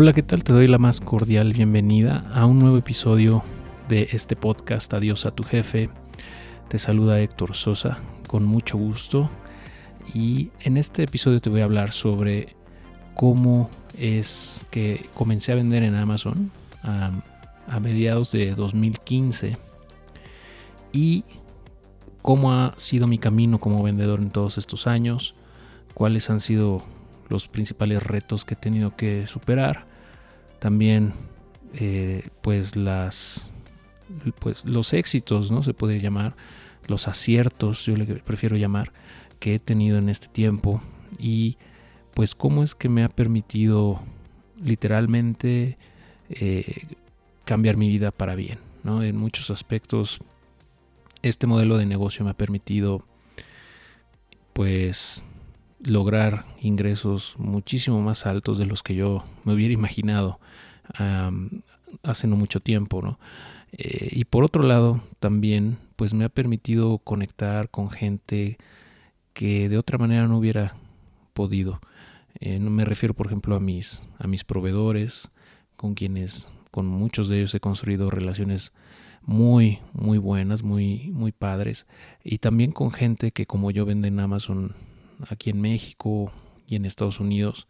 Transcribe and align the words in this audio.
Hola, 0.00 0.12
¿qué 0.12 0.22
tal? 0.22 0.44
Te 0.44 0.52
doy 0.52 0.68
la 0.68 0.78
más 0.78 1.00
cordial 1.00 1.52
bienvenida 1.52 2.24
a 2.32 2.46
un 2.46 2.60
nuevo 2.60 2.76
episodio 2.76 3.42
de 3.88 4.06
este 4.12 4.36
podcast 4.36 4.94
Adiós 4.94 5.26
a 5.26 5.32
tu 5.32 5.42
jefe. 5.42 5.90
Te 6.68 6.78
saluda 6.78 7.18
Héctor 7.18 7.56
Sosa 7.56 7.98
con 8.28 8.44
mucho 8.44 8.78
gusto 8.78 9.28
y 10.14 10.50
en 10.60 10.76
este 10.76 11.02
episodio 11.02 11.40
te 11.40 11.50
voy 11.50 11.62
a 11.62 11.64
hablar 11.64 11.90
sobre 11.90 12.54
cómo 13.16 13.70
es 13.98 14.64
que 14.70 15.10
comencé 15.14 15.50
a 15.50 15.56
vender 15.56 15.82
en 15.82 15.96
Amazon 15.96 16.52
a, 16.84 17.10
a 17.66 17.80
mediados 17.80 18.30
de 18.30 18.54
2015 18.54 19.56
y 20.92 21.24
cómo 22.22 22.52
ha 22.52 22.72
sido 22.76 23.08
mi 23.08 23.18
camino 23.18 23.58
como 23.58 23.82
vendedor 23.82 24.20
en 24.20 24.30
todos 24.30 24.58
estos 24.58 24.86
años, 24.86 25.34
cuáles 25.92 26.30
han 26.30 26.38
sido 26.38 26.84
los 27.28 27.48
principales 27.48 28.02
retos 28.02 28.44
que 28.44 28.54
he 28.54 28.56
tenido 28.56 28.96
que 28.96 29.26
superar. 29.26 29.86
También 30.58 31.12
eh, 31.74 32.28
pues 32.40 32.76
las 32.76 33.52
pues 34.38 34.64
los 34.64 34.94
éxitos 34.94 35.50
no 35.50 35.62
se 35.62 35.74
puede 35.74 36.00
llamar 36.00 36.34
los 36.86 37.08
aciertos 37.08 37.84
yo 37.84 37.94
le 37.94 38.06
prefiero 38.06 38.56
llamar 38.56 38.92
que 39.38 39.54
he 39.54 39.58
tenido 39.58 39.98
en 39.98 40.08
este 40.08 40.28
tiempo. 40.28 40.82
Y 41.18 41.56
pues 42.14 42.34
cómo 42.34 42.62
es 42.62 42.74
que 42.74 42.88
me 42.88 43.04
ha 43.04 43.08
permitido 43.08 44.00
literalmente 44.60 45.78
eh, 46.30 46.86
cambiar 47.44 47.76
mi 47.76 47.88
vida 47.88 48.10
para 48.10 48.34
bien 48.34 48.58
¿no? 48.82 49.02
en 49.02 49.16
muchos 49.16 49.50
aspectos 49.50 50.20
este 51.22 51.46
modelo 51.46 51.78
de 51.78 51.86
negocio 51.86 52.24
me 52.24 52.32
ha 52.32 52.34
permitido 52.34 53.04
pues 54.52 55.24
lograr 55.80 56.44
ingresos 56.60 57.34
muchísimo 57.38 58.00
más 58.00 58.26
altos 58.26 58.58
de 58.58 58.66
los 58.66 58.82
que 58.82 58.94
yo 58.94 59.24
me 59.44 59.54
hubiera 59.54 59.74
imaginado 59.74 60.40
hace 62.02 62.26
no 62.26 62.36
mucho 62.36 62.60
tiempo, 62.60 63.02
¿no? 63.02 63.18
Eh, 63.72 64.08
y 64.12 64.24
por 64.24 64.44
otro 64.44 64.62
lado, 64.62 65.02
también, 65.20 65.78
pues 65.96 66.14
me 66.14 66.24
ha 66.24 66.28
permitido 66.28 66.98
conectar 66.98 67.70
con 67.70 67.90
gente 67.90 68.58
que 69.32 69.68
de 69.68 69.78
otra 69.78 69.98
manera 69.98 70.26
no 70.26 70.38
hubiera 70.38 70.74
podido. 71.34 71.80
Eh, 72.40 72.58
me 72.58 72.84
refiero, 72.84 73.14
por 73.14 73.26
ejemplo, 73.26 73.56
a 73.56 73.60
mis, 73.60 74.08
a 74.18 74.26
mis 74.26 74.44
proveedores, 74.44 75.30
con 75.76 75.94
quienes, 75.94 76.50
con 76.70 76.86
muchos 76.86 77.28
de 77.28 77.38
ellos 77.38 77.54
he 77.54 77.60
construido 77.60 78.10
relaciones 78.10 78.72
muy, 79.22 79.80
muy 79.92 80.18
buenas, 80.18 80.62
muy, 80.62 81.10
muy 81.12 81.32
padres. 81.32 81.86
Y 82.24 82.38
también 82.38 82.72
con 82.72 82.90
gente 82.90 83.32
que 83.32 83.46
como 83.46 83.70
yo 83.70 83.84
vende 83.84 84.08
en 84.08 84.20
Amazon 84.20 84.74
aquí 85.28 85.50
en 85.50 85.60
México 85.60 86.32
y 86.66 86.76
en 86.76 86.84
Estados 86.84 87.20
Unidos 87.20 87.68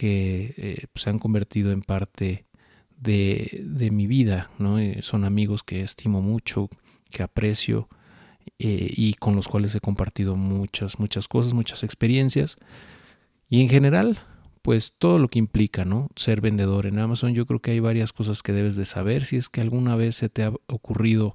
que 0.00 0.54
eh, 0.56 0.86
se 0.94 1.10
han 1.10 1.18
convertido 1.18 1.72
en 1.72 1.82
parte 1.82 2.46
de, 2.96 3.62
de 3.66 3.90
mi 3.90 4.06
vida, 4.06 4.50
¿no? 4.58 4.78
Eh, 4.78 5.00
son 5.02 5.24
amigos 5.24 5.62
que 5.62 5.82
estimo 5.82 6.22
mucho, 6.22 6.70
que 7.10 7.22
aprecio 7.22 7.86
eh, 8.58 8.88
y 8.90 9.12
con 9.12 9.36
los 9.36 9.46
cuales 9.46 9.74
he 9.74 9.80
compartido 9.80 10.36
muchas, 10.36 10.98
muchas 10.98 11.28
cosas, 11.28 11.52
muchas 11.52 11.82
experiencias. 11.82 12.56
Y 13.50 13.60
en 13.60 13.68
general, 13.68 14.20
pues 14.62 14.94
todo 14.96 15.18
lo 15.18 15.28
que 15.28 15.38
implica, 15.38 15.84
¿no? 15.84 16.08
Ser 16.16 16.40
vendedor 16.40 16.86
en 16.86 16.98
Amazon, 16.98 17.34
yo 17.34 17.44
creo 17.44 17.60
que 17.60 17.72
hay 17.72 17.80
varias 17.80 18.14
cosas 18.14 18.42
que 18.42 18.54
debes 18.54 18.76
de 18.76 18.86
saber 18.86 19.26
si 19.26 19.36
es 19.36 19.50
que 19.50 19.60
alguna 19.60 19.96
vez 19.96 20.16
se 20.16 20.30
te 20.30 20.44
ha 20.44 20.52
ocurrido 20.66 21.34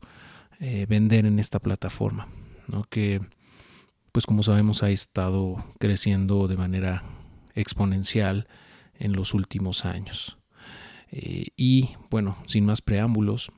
vender 0.87 1.27
en 1.27 1.37
esta 1.37 1.59
plataforma, 1.59 2.29
¿no? 2.67 2.85
Que 2.89 3.19
pues 4.15 4.25
como 4.25 4.43
sabemos 4.43 4.81
ha 4.81 4.91
estado 4.91 5.57
creciendo 5.77 6.47
de 6.47 6.55
manera 6.55 7.03
exponencial 7.53 8.47
en 8.97 9.11
los 9.11 9.33
últimos 9.33 9.83
años. 9.83 10.37
Eh, 11.11 11.47
y 11.57 11.89
bueno, 12.09 12.37
sin 12.45 12.65
más 12.65 12.79
preámbulos, 12.81 13.51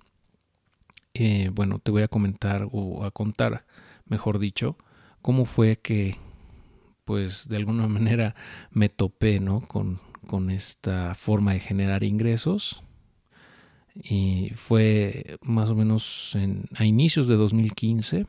eh, 1.13 1.51
bueno, 1.53 1.77
te 1.77 1.91
voy 1.91 2.01
a 2.01 2.07
comentar 2.07 2.67
o 2.71 3.05
a 3.05 3.11
contar, 3.11 3.67
mejor 4.05 4.39
dicho, 4.39 4.79
cómo 5.21 5.45
fue 5.45 5.77
que 5.77 6.17
pues 7.05 7.47
de 7.47 7.57
alguna 7.57 7.87
manera 7.87 8.33
me 8.71 8.89
topé 8.89 9.39
¿no? 9.39 9.61
con, 9.61 9.99
con 10.25 10.49
esta 10.49 11.13
forma 11.13 11.53
de 11.53 11.59
generar 11.59 12.03
ingresos. 12.03 12.81
Y 13.93 14.53
fue 14.55 15.37
más 15.43 15.69
o 15.69 15.75
menos 15.75 16.33
en, 16.33 16.65
a 16.73 16.83
inicios 16.83 17.27
de 17.27 17.35
2015 17.35 18.25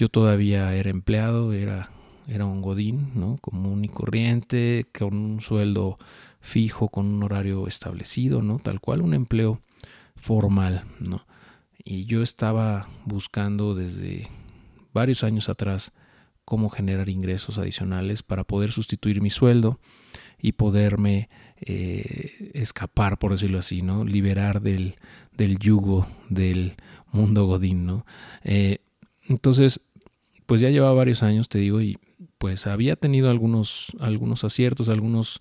yo 0.00 0.08
todavía 0.08 0.74
era 0.74 0.88
empleado, 0.88 1.52
era, 1.52 1.90
era 2.26 2.46
un 2.46 2.62
godín, 2.62 3.10
¿no? 3.14 3.36
Común 3.42 3.84
y 3.84 3.88
corriente, 3.88 4.86
con 4.98 5.14
un 5.14 5.42
sueldo 5.42 5.98
fijo, 6.40 6.88
con 6.88 7.04
un 7.04 7.22
horario 7.22 7.68
establecido, 7.68 8.40
¿no? 8.40 8.58
Tal 8.58 8.80
cual 8.80 9.02
un 9.02 9.12
empleo 9.12 9.60
formal, 10.16 10.84
¿no? 11.00 11.26
Y 11.84 12.06
yo 12.06 12.22
estaba 12.22 12.88
buscando 13.04 13.74
desde 13.74 14.30
varios 14.94 15.22
años 15.22 15.50
atrás 15.50 15.92
cómo 16.46 16.70
generar 16.70 17.10
ingresos 17.10 17.58
adicionales 17.58 18.22
para 18.22 18.44
poder 18.44 18.72
sustituir 18.72 19.20
mi 19.20 19.28
sueldo 19.28 19.80
y 20.40 20.52
poderme 20.52 21.28
eh, 21.60 22.52
escapar, 22.54 23.18
por 23.18 23.32
decirlo 23.32 23.58
así, 23.58 23.82
¿no? 23.82 24.06
Liberar 24.06 24.62
del, 24.62 24.96
del 25.36 25.58
yugo 25.58 26.06
del 26.30 26.76
mundo 27.12 27.44
godín, 27.44 27.84
¿no? 27.84 28.06
Eh, 28.44 28.78
entonces, 29.28 29.82
pues 30.50 30.60
ya 30.60 30.68
llevaba 30.68 30.94
varios 30.94 31.22
años, 31.22 31.48
te 31.48 31.60
digo, 31.60 31.80
y 31.80 31.96
pues 32.38 32.66
había 32.66 32.96
tenido 32.96 33.30
algunos, 33.30 33.96
algunos 34.00 34.42
aciertos, 34.42 34.88
algunos 34.88 35.40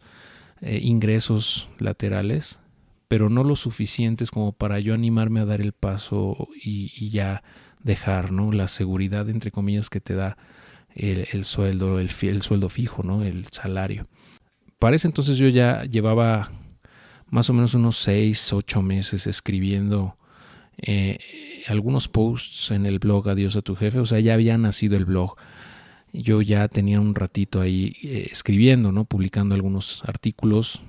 eh, 0.61 0.81
ingresos 0.83 1.67
laterales, 1.79 2.59
pero 3.07 3.27
no 3.27 3.43
lo 3.43 3.55
suficientes 3.55 4.29
como 4.29 4.51
para 4.51 4.79
yo 4.79 4.93
animarme 4.93 5.39
a 5.39 5.45
dar 5.45 5.61
el 5.61 5.73
paso 5.73 6.47
y, 6.63 7.09
ya 7.09 7.41
dejar, 7.81 8.31
¿no? 8.31 8.51
La 8.51 8.67
seguridad, 8.67 9.27
entre 9.29 9.49
comillas, 9.49 9.89
que 9.89 9.99
te 9.99 10.13
da 10.13 10.37
el, 10.93 11.43
sueldo, 11.43 11.99
el, 11.99 12.11
el, 12.21 12.41
sueldo 12.43 12.69
fijo, 12.69 13.01
¿no? 13.01 13.23
El 13.23 13.47
salario. 13.47 14.05
Para 14.77 14.95
ese 14.95 15.07
entonces 15.07 15.37
yo 15.37 15.47
ya 15.47 15.85
llevaba 15.85 16.51
más 17.31 17.49
o 17.49 17.53
menos 17.53 17.73
unos 17.73 17.97
seis, 17.97 18.53
ocho 18.53 18.83
meses 18.83 19.25
escribiendo 19.25 20.19
eh, 20.77 21.17
algunos 21.69 22.07
posts 22.07 22.71
en 22.71 22.85
el 22.85 22.99
blog 22.99 23.29
Adiós 23.29 23.55
a 23.55 23.61
tu 23.61 23.75
jefe, 23.75 23.99
o 23.99 24.05
sea, 24.05 24.19
ya 24.19 24.33
había 24.33 24.57
nacido 24.57 24.97
el 24.97 25.05
blog. 25.05 25.35
Yo 26.11 26.41
ya 26.41 26.67
tenía 26.67 26.99
un 26.99 27.13
ratito 27.13 27.61
ahí 27.61 27.95
eh, 28.01 28.27
escribiendo, 28.31 28.91
¿no? 28.91 29.05
Publicando 29.05 29.55
algunos 29.55 30.03
artículos. 30.05 30.81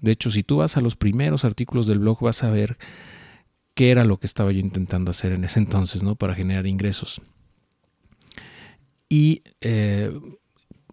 De 0.00 0.12
hecho, 0.12 0.30
si 0.30 0.42
tú 0.42 0.58
vas 0.58 0.76
a 0.76 0.80
los 0.80 0.96
primeros 0.96 1.44
artículos 1.44 1.86
del 1.86 1.98
blog, 1.98 2.20
vas 2.20 2.42
a 2.42 2.50
ver 2.50 2.78
qué 3.74 3.90
era 3.90 4.04
lo 4.04 4.18
que 4.18 4.26
estaba 4.26 4.52
yo 4.52 4.60
intentando 4.60 5.10
hacer 5.10 5.32
en 5.32 5.44
ese 5.44 5.58
entonces, 5.58 6.02
¿no? 6.02 6.16
Para 6.16 6.34
generar 6.34 6.66
ingresos. 6.66 7.20
Y 9.08 9.42
eh, 9.60 10.18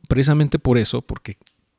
precisamente 0.10 0.60
por 0.60 0.78
eso, 0.78 1.02
porque 1.02 1.38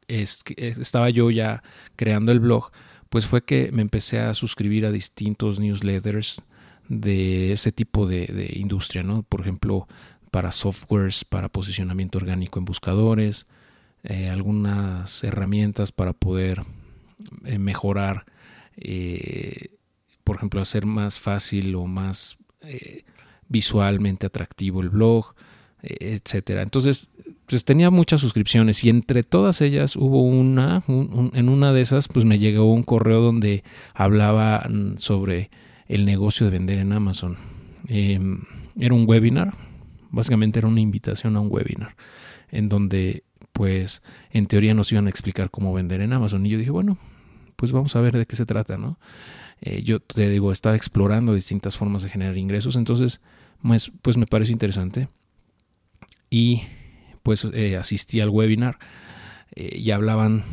es, 0.08 0.42
estaba 0.56 1.10
yo 1.10 1.30
ya 1.30 1.62
creando 1.96 2.32
el 2.32 2.40
blog, 2.40 2.70
pues 3.10 3.26
fue 3.26 3.44
que 3.44 3.70
me 3.72 3.82
empecé 3.82 4.20
a 4.20 4.32
suscribir 4.32 4.86
a 4.86 4.90
distintos 4.90 5.60
newsletters 5.60 6.42
de 6.88 7.52
ese 7.52 7.72
tipo 7.72 8.06
de, 8.06 8.52
industria, 8.56 9.02
¿no? 9.02 9.22
Por 9.22 9.40
ejemplo, 9.40 9.88
para 10.30 10.52
softwares, 10.52 11.24
para 11.24 11.48
posicionamiento 11.48 12.18
orgánico 12.18 12.58
en 12.58 12.64
buscadores, 12.64 13.46
eh, 14.04 14.28
algunas 14.28 15.22
herramientas 15.22 15.92
para 15.92 16.12
poder 16.12 16.62
eh, 17.44 17.58
mejorar, 17.58 18.24
eh, 18.76 19.76
por 20.24 20.36
ejemplo, 20.36 20.60
hacer 20.60 20.86
más 20.86 21.20
fácil 21.20 21.74
o 21.74 21.86
más 21.86 22.36
visualmente 23.48 24.26
atractivo 24.26 24.80
el 24.80 24.88
blog, 24.88 25.34
etcétera. 25.82 26.62
Entonces, 26.62 27.10
pues 27.46 27.64
tenía 27.64 27.90
muchas 27.90 28.20
suscripciones 28.20 28.84
y 28.84 28.88
entre 28.88 29.24
todas 29.24 29.60
ellas 29.60 29.96
hubo 29.96 30.22
una, 30.22 30.84
en 30.86 31.48
una 31.48 31.72
de 31.72 31.80
esas, 31.80 32.06
pues 32.06 32.24
me 32.24 32.38
llegó 32.38 32.72
un 32.72 32.84
correo 32.84 33.20
donde 33.20 33.64
hablaba 33.94 34.64
sobre 34.98 35.50
el 35.92 36.06
negocio 36.06 36.46
de 36.46 36.52
vender 36.52 36.78
en 36.78 36.90
Amazon. 36.92 37.36
Em, 37.86 38.44
era 38.80 38.94
un 38.94 39.04
webinar, 39.06 39.52
básicamente 40.10 40.58
era 40.58 40.66
una 40.66 40.80
invitación 40.80 41.36
a 41.36 41.40
un 41.40 41.48
webinar, 41.50 41.96
en 42.50 42.70
donde 42.70 43.24
pues 43.52 44.02
en 44.30 44.46
teoría 44.46 44.72
nos 44.72 44.90
iban 44.90 45.06
a 45.06 45.10
explicar 45.10 45.50
cómo 45.50 45.74
vender 45.74 46.00
en 46.00 46.14
Amazon. 46.14 46.46
Y 46.46 46.48
yo 46.48 46.56
dije, 46.56 46.70
bueno, 46.70 46.96
pues 47.56 47.72
vamos 47.72 47.94
a 47.94 48.00
ver 48.00 48.16
de 48.16 48.24
qué 48.24 48.36
se 48.36 48.46
trata, 48.46 48.78
¿no? 48.78 48.98
Eh, 49.60 49.82
yo 49.82 50.00
te 50.00 50.30
digo, 50.30 50.50
estaba 50.50 50.76
explorando 50.76 51.34
distintas 51.34 51.76
formas 51.76 52.02
de 52.02 52.08
generar 52.08 52.38
ingresos, 52.38 52.76
entonces, 52.76 53.20
pues, 53.62 53.92
pues 54.00 54.16
me 54.16 54.26
pareció 54.26 54.54
interesante. 54.54 55.08
Y 56.30 56.62
pues 57.22 57.46
eh, 57.52 57.76
asistí 57.76 58.20
al 58.20 58.30
webinar 58.30 58.78
eh, 59.54 59.76
y 59.76 59.90
hablaban 59.90 60.44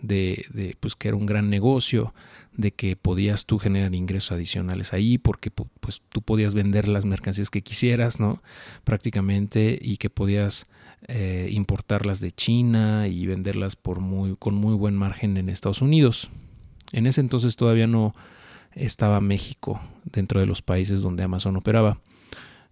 de, 0.00 0.46
de, 0.48 0.76
pues 0.80 0.96
que 0.96 1.08
era 1.08 1.16
un 1.18 1.26
gran 1.26 1.50
negocio, 1.50 2.14
de 2.58 2.72
que 2.72 2.96
podías 2.96 3.46
tú 3.46 3.58
generar 3.58 3.94
ingresos 3.94 4.32
adicionales 4.32 4.92
ahí 4.92 5.16
porque 5.16 5.50
pues 5.50 6.02
tú 6.08 6.22
podías 6.22 6.54
vender 6.54 6.88
las 6.88 7.06
mercancías 7.06 7.50
que 7.50 7.62
quisieras, 7.62 8.18
¿no? 8.18 8.42
Prácticamente 8.82 9.78
y 9.80 9.96
que 9.96 10.10
podías 10.10 10.66
eh, 11.06 11.48
importarlas 11.52 12.18
de 12.18 12.32
China 12.32 13.06
y 13.06 13.26
venderlas 13.26 13.76
por 13.76 14.00
muy, 14.00 14.34
con 14.36 14.56
muy 14.56 14.74
buen 14.74 14.96
margen 14.96 15.36
en 15.36 15.48
Estados 15.48 15.80
Unidos. 15.82 16.30
En 16.90 17.06
ese 17.06 17.20
entonces 17.20 17.54
todavía 17.54 17.86
no 17.86 18.12
estaba 18.72 19.20
México 19.20 19.80
dentro 20.04 20.40
de 20.40 20.46
los 20.46 20.60
países 20.60 21.00
donde 21.00 21.22
Amazon 21.22 21.56
operaba. 21.56 22.00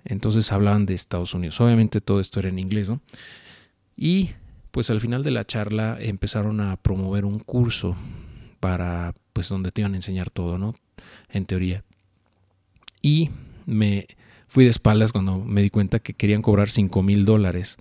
Entonces 0.05 0.51
hablaban 0.51 0.85
de 0.85 0.95
Estados 0.95 1.33
Unidos. 1.33 1.61
Obviamente 1.61 2.01
todo 2.01 2.19
esto 2.19 2.41
era 2.41 2.49
en 2.49 2.59
inglés, 2.59 2.91
¿no? 2.91 3.01
Y 3.97 4.31
pues 4.73 4.91
al 4.91 5.01
final 5.01 5.23
de 5.23 5.31
la 5.31 5.45
charla 5.45 5.97
empezaron 6.01 6.61
a 6.61 6.77
promover 6.77 7.25
un 7.25 7.39
curso 7.39 7.95
para 8.59 9.15
pues 9.33 9.49
donde 9.49 9.71
te 9.71 9.83
iban 9.83 9.93
a 9.93 9.97
enseñar 9.97 10.31
todo, 10.31 10.59
¿no? 10.59 10.75
En 11.29 11.47
teoría. 11.47 11.85
Y 13.03 13.31
me 13.67 14.07
fui 14.49 14.65
de 14.65 14.71
espaldas 14.71 15.13
cuando 15.13 15.39
me 15.39 15.63
di 15.63 15.71
cuenta 15.71 15.99
que 15.99 16.15
querían 16.15 16.43
cobrar 16.43 16.71
5 16.71 17.03
mil 17.03 17.25
dólares 17.25 17.77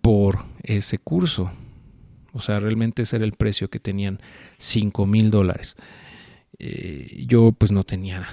por 0.00 0.44
ese 0.62 0.98
curso. 0.98 1.50
O 2.32 2.40
sea, 2.40 2.58
realmente 2.58 3.02
ese 3.02 3.16
era 3.16 3.24
el 3.24 3.32
precio 3.32 3.70
que 3.70 3.78
tenían 3.78 4.20
5 4.58 5.06
mil 5.06 5.30
dólares. 5.30 5.76
Eh, 6.58 7.24
yo 7.26 7.52
pues 7.52 7.72
no 7.72 7.84
tenía 7.84 8.26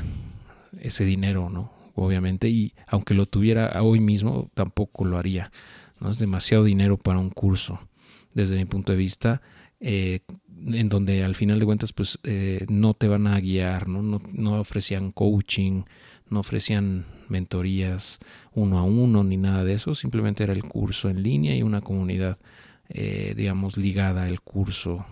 ese 0.80 1.06
dinero, 1.06 1.50
¿no? 1.50 1.72
Obviamente, 1.96 2.50
y 2.50 2.74
aunque 2.88 3.14
lo 3.14 3.26
tuviera 3.26 3.82
hoy 3.84 4.00
mismo, 4.00 4.50
tampoco 4.54 5.06
lo 5.06 5.18
haría. 5.18 5.52
¿no? 6.00 6.10
Es 6.10 6.20
demasiado 6.20 6.64
dinero 6.64 6.98
para 6.98 7.20
un 7.20 7.30
curso, 7.30 7.80
desde 8.34 8.56
mi 8.56 8.66
punto 8.66 8.92
de 8.92 8.98
vista, 8.98 9.42
eh, 9.82 10.20
en 10.68 10.90
donde 10.90 11.24
al 11.24 11.34
final 11.34 11.60
de 11.60 11.66
cuentas 11.66 11.92
pues 11.92 12.20
eh, 12.24 12.66
no 12.70 12.94
te 12.94 13.08
van 13.08 13.26
a 13.26 13.40
guiar, 13.40 13.88
¿no? 13.88 14.04
¿no? 14.04 14.22
No, 14.32 14.60
ofrecían 14.60 15.12
coaching, 15.12 15.84
no 16.30 16.40
ofrecían 16.42 17.06
mentorías 17.30 18.20
uno 18.54 18.78
a 18.78 18.84
uno 18.84 19.24
ni 19.24 19.38
nada 19.38 19.64
de 19.64 19.74
eso, 19.74 19.96
simplemente 19.96 20.44
era 20.44 20.54
el 20.54 20.64
curso 20.64 21.10
en 21.10 21.24
línea 21.24 21.56
y 21.56 21.64
una 21.64 21.82
comunidad, 21.82 22.38
eh, 22.90 23.34
digamos, 23.36 23.76
ligada 23.76 24.26
al 24.26 24.42
curso 24.42 25.06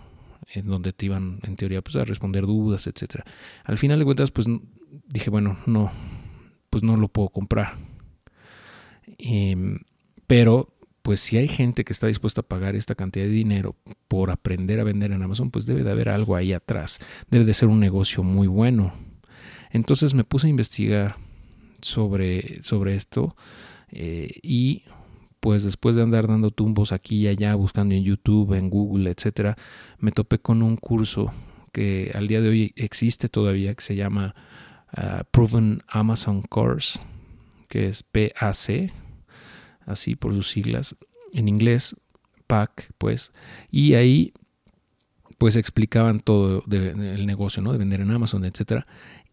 en 0.52 0.66
donde 0.66 0.92
te 0.92 1.06
iban 1.06 1.40
en 1.42 1.56
teoría 1.56 1.82
pues 1.82 1.96
a 1.96 2.04
responder 2.04 2.46
dudas, 2.46 2.86
etcétera. 2.86 3.24
Al 3.64 3.78
final 3.78 3.98
de 3.98 4.04
cuentas 4.04 4.30
pues 4.30 4.46
dije, 5.08 5.30
bueno, 5.30 5.58
no, 5.66 5.90
pues 6.70 6.84
no 6.84 6.96
lo 6.96 7.08
puedo 7.08 7.28
comprar. 7.28 7.76
Em, 9.18 9.80
pero 10.26 10.72
pues 11.10 11.18
si 11.18 11.38
hay 11.38 11.48
gente 11.48 11.82
que 11.82 11.92
está 11.92 12.06
dispuesta 12.06 12.42
a 12.42 12.44
pagar 12.44 12.76
esta 12.76 12.94
cantidad 12.94 13.24
de 13.24 13.32
dinero 13.32 13.74
por 14.06 14.30
aprender 14.30 14.78
a 14.78 14.84
vender 14.84 15.10
en 15.10 15.20
Amazon, 15.20 15.50
pues 15.50 15.66
debe 15.66 15.82
de 15.82 15.90
haber 15.90 16.08
algo 16.08 16.36
ahí 16.36 16.52
atrás. 16.52 17.00
Debe 17.32 17.44
de 17.44 17.52
ser 17.52 17.68
un 17.68 17.80
negocio 17.80 18.22
muy 18.22 18.46
bueno. 18.46 18.94
Entonces 19.72 20.14
me 20.14 20.22
puse 20.22 20.46
a 20.46 20.50
investigar 20.50 21.16
sobre, 21.82 22.62
sobre 22.62 22.94
esto 22.94 23.34
eh, 23.88 24.38
y 24.40 24.84
pues 25.40 25.64
después 25.64 25.96
de 25.96 26.02
andar 26.02 26.28
dando 26.28 26.50
tumbos 26.50 26.92
aquí 26.92 27.22
y 27.22 27.26
allá, 27.26 27.56
buscando 27.56 27.92
en 27.92 28.04
YouTube, 28.04 28.52
en 28.52 28.70
Google, 28.70 29.10
etcétera, 29.10 29.56
me 29.98 30.12
topé 30.12 30.38
con 30.38 30.62
un 30.62 30.76
curso 30.76 31.32
que 31.72 32.12
al 32.14 32.28
día 32.28 32.40
de 32.40 32.50
hoy 32.50 32.72
existe 32.76 33.28
todavía, 33.28 33.74
que 33.74 33.82
se 33.82 33.96
llama 33.96 34.36
ah, 34.92 35.24
Proven 35.32 35.82
Amazon 35.88 36.42
Course, 36.42 37.00
que 37.66 37.88
es 37.88 38.04
PAC, 38.04 38.92
así 39.90 40.16
por 40.16 40.32
sus 40.34 40.48
siglas, 40.50 40.96
en 41.32 41.48
inglés, 41.48 41.96
PAC, 42.46 42.92
pues, 42.98 43.32
y 43.70 43.94
ahí 43.94 44.32
pues 45.38 45.56
explicaban 45.56 46.20
todo 46.20 46.62
del 46.66 47.26
negocio, 47.26 47.62
¿no? 47.62 47.72
De 47.72 47.78
vender 47.78 48.02
en 48.02 48.10
Amazon, 48.10 48.44
etcétera, 48.44 48.86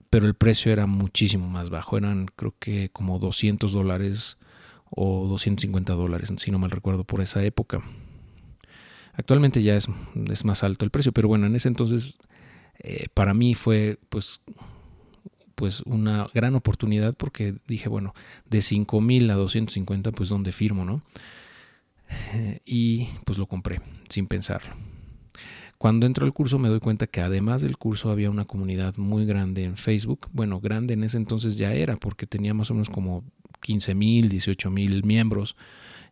pero 0.10 0.26
el 0.26 0.36
precio 0.36 0.72
era 0.72 0.86
muchísimo 0.86 1.50
más 1.50 1.70
bajo, 1.70 1.98
eran 1.98 2.28
creo 2.36 2.56
que 2.60 2.90
como 2.90 3.20
200 3.20 3.74
dólares 3.74 4.38
o 4.90 5.28
250 5.28 5.94
dólares, 5.94 6.32
si 6.38 6.52
no 6.52 6.60
mal 6.60 6.72
recuerdo, 6.72 7.04
por 7.04 7.22
esa 7.22 7.44
época. 7.44 7.82
Actualmente 9.14 9.64
ya 9.64 9.76
es, 9.76 9.88
es 10.32 10.46
más 10.46 10.64
alto 10.64 10.86
el 10.86 10.92
precio, 10.92 11.12
pero 11.12 11.28
bueno, 11.28 11.46
en 11.48 11.56
ese 11.56 11.68
entonces 11.68 12.20
eh, 12.80 13.08
para 13.14 13.34
mí 13.34 13.56
fue 13.56 14.00
pues 14.10 14.42
pues 15.58 15.82
una 15.88 16.30
gran 16.36 16.54
oportunidad 16.54 17.16
porque 17.16 17.56
dije, 17.68 17.90
bueno, 17.90 18.14
de 18.48 18.62
5000 18.62 19.32
a 19.32 19.34
250, 19.34 20.12
pues 20.12 20.30
donde 20.30 20.52
firmo, 20.52 20.86
¿no? 20.86 21.02
Y 22.64 23.08
pues 23.26 23.40
lo 23.40 23.48
compré 23.48 23.82
sin 24.08 24.28
pensarlo. 24.28 24.76
Cuando 25.80 26.06
entro 26.06 26.28
al 26.28 26.34
curso 26.34 26.60
me 26.60 26.70
doy 26.70 26.80
cuenta 26.80 27.08
que 27.08 27.22
además 27.22 27.64
del 27.64 27.76
curso 27.78 28.12
había 28.12 28.30
una 28.30 28.46
comunidad 28.46 28.98
muy 28.98 29.26
grande 29.26 29.64
en 29.64 29.78
Facebook. 29.78 30.28
Bueno, 30.32 30.60
grande 30.60 30.94
en 30.94 31.04
ese 31.04 31.18
entonces 31.18 31.58
ya 31.58 31.74
era 31.74 31.98
porque 31.98 32.28
tenía 32.28 32.54
más 32.54 32.70
o 32.70 32.76
menos 32.76 32.90
como 32.90 33.24
15 33.62 33.96
mil, 33.96 34.30
18 34.30 34.70
mil 34.70 35.04
miembros. 35.06 35.56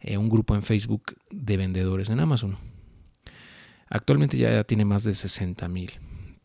Eh, 0.01 0.18
un 0.18 0.27
grupo 0.27 0.56
en 0.56 0.63
Facebook 0.63 1.15
de 1.30 1.57
vendedores 1.57 2.09
en 2.09 2.19
Amazon. 2.19 2.57
Actualmente 3.89 4.39
ya 4.39 4.63
tiene 4.63 4.86
más 4.86 5.03
de 5.03 5.13
60 5.13 5.68
mil 5.68 5.92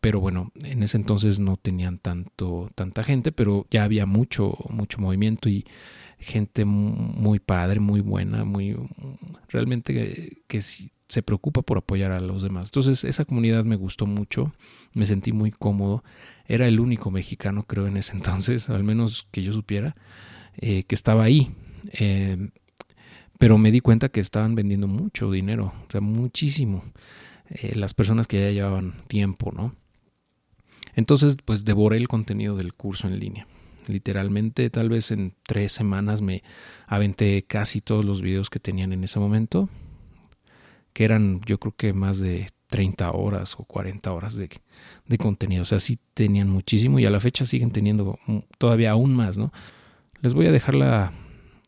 pero 0.01 0.19
bueno, 0.19 0.51
en 0.63 0.81
ese 0.81 0.97
entonces 0.97 1.39
no 1.39 1.57
tenían 1.57 1.99
tanto, 1.99 2.71
tanta 2.73 3.03
gente, 3.03 3.31
pero 3.31 3.67
ya 3.69 3.83
había 3.83 4.07
mucho, 4.07 4.57
mucho 4.69 4.99
movimiento 4.99 5.47
y 5.47 5.65
gente 6.17 6.65
muy 6.65 7.39
padre, 7.39 7.79
muy 7.79 8.01
buena, 8.01 8.43
muy 8.43 8.77
realmente 9.49 10.43
que, 10.47 10.61
se 10.61 11.21
preocupa 11.23 11.61
por 11.61 11.77
apoyar 11.77 12.13
a 12.13 12.21
los 12.21 12.41
demás. 12.41 12.69
Entonces 12.69 13.03
esa 13.03 13.25
comunidad 13.25 13.65
me 13.65 13.75
gustó 13.75 14.05
mucho, 14.05 14.53
me 14.93 15.05
sentí 15.05 15.33
muy 15.33 15.51
cómodo. 15.51 16.05
Era 16.47 16.67
el 16.67 16.79
único 16.79 17.11
mexicano, 17.11 17.63
creo, 17.63 17.85
en 17.85 17.97
ese 17.97 18.13
entonces, 18.15 18.69
al 18.69 18.83
menos 18.83 19.27
que 19.31 19.43
yo 19.43 19.51
supiera, 19.51 19.95
eh, 20.55 20.83
que 20.83 20.95
estaba 20.95 21.23
ahí. 21.23 21.51
Eh, 21.91 22.49
pero 23.37 23.57
me 23.57 23.71
di 23.71 23.81
cuenta 23.81 24.09
que 24.09 24.21
estaban 24.21 24.55
vendiendo 24.55 24.87
mucho 24.87 25.31
dinero, 25.31 25.73
o 25.87 25.91
sea, 25.91 25.99
muchísimo. 25.99 26.85
Eh, 27.49 27.73
las 27.75 27.93
personas 27.93 28.27
que 28.27 28.39
ya 28.39 28.51
llevaban 28.51 28.93
tiempo, 29.07 29.51
¿no? 29.51 29.75
Entonces, 30.95 31.37
pues 31.43 31.65
devoré 31.65 31.97
el 31.97 32.07
contenido 32.07 32.55
del 32.55 32.73
curso 32.73 33.07
en 33.07 33.19
línea. 33.19 33.47
Literalmente, 33.87 34.69
tal 34.69 34.89
vez 34.89 35.11
en 35.11 35.33
tres 35.43 35.71
semanas 35.71 36.21
me 36.21 36.43
aventé 36.87 37.43
casi 37.43 37.81
todos 37.81 38.05
los 38.05 38.21
videos 38.21 38.49
que 38.49 38.59
tenían 38.59 38.93
en 38.93 39.03
ese 39.03 39.19
momento, 39.19 39.69
que 40.93 41.03
eran 41.03 41.41
yo 41.45 41.59
creo 41.59 41.73
que 41.75 41.93
más 41.93 42.19
de 42.19 42.47
30 42.67 43.11
horas 43.11 43.55
o 43.59 43.63
40 43.65 44.11
horas 44.11 44.35
de, 44.35 44.49
contenido. 45.17 45.63
O 45.63 45.65
sea, 45.65 45.79
sí 45.79 45.99
tenían 46.13 46.49
muchísimo 46.49 46.99
y 46.99 47.05
a 47.05 47.09
la 47.09 47.19
fecha 47.19 47.45
siguen 47.45 47.71
teniendo 47.71 48.17
todavía 48.57 48.91
aún 48.91 49.13
más, 49.13 49.37
¿no? 49.37 49.51
Les 50.21 50.33
voy 50.33 50.45
a 50.45 50.51
dejar 50.51 50.75
la, 50.75 51.13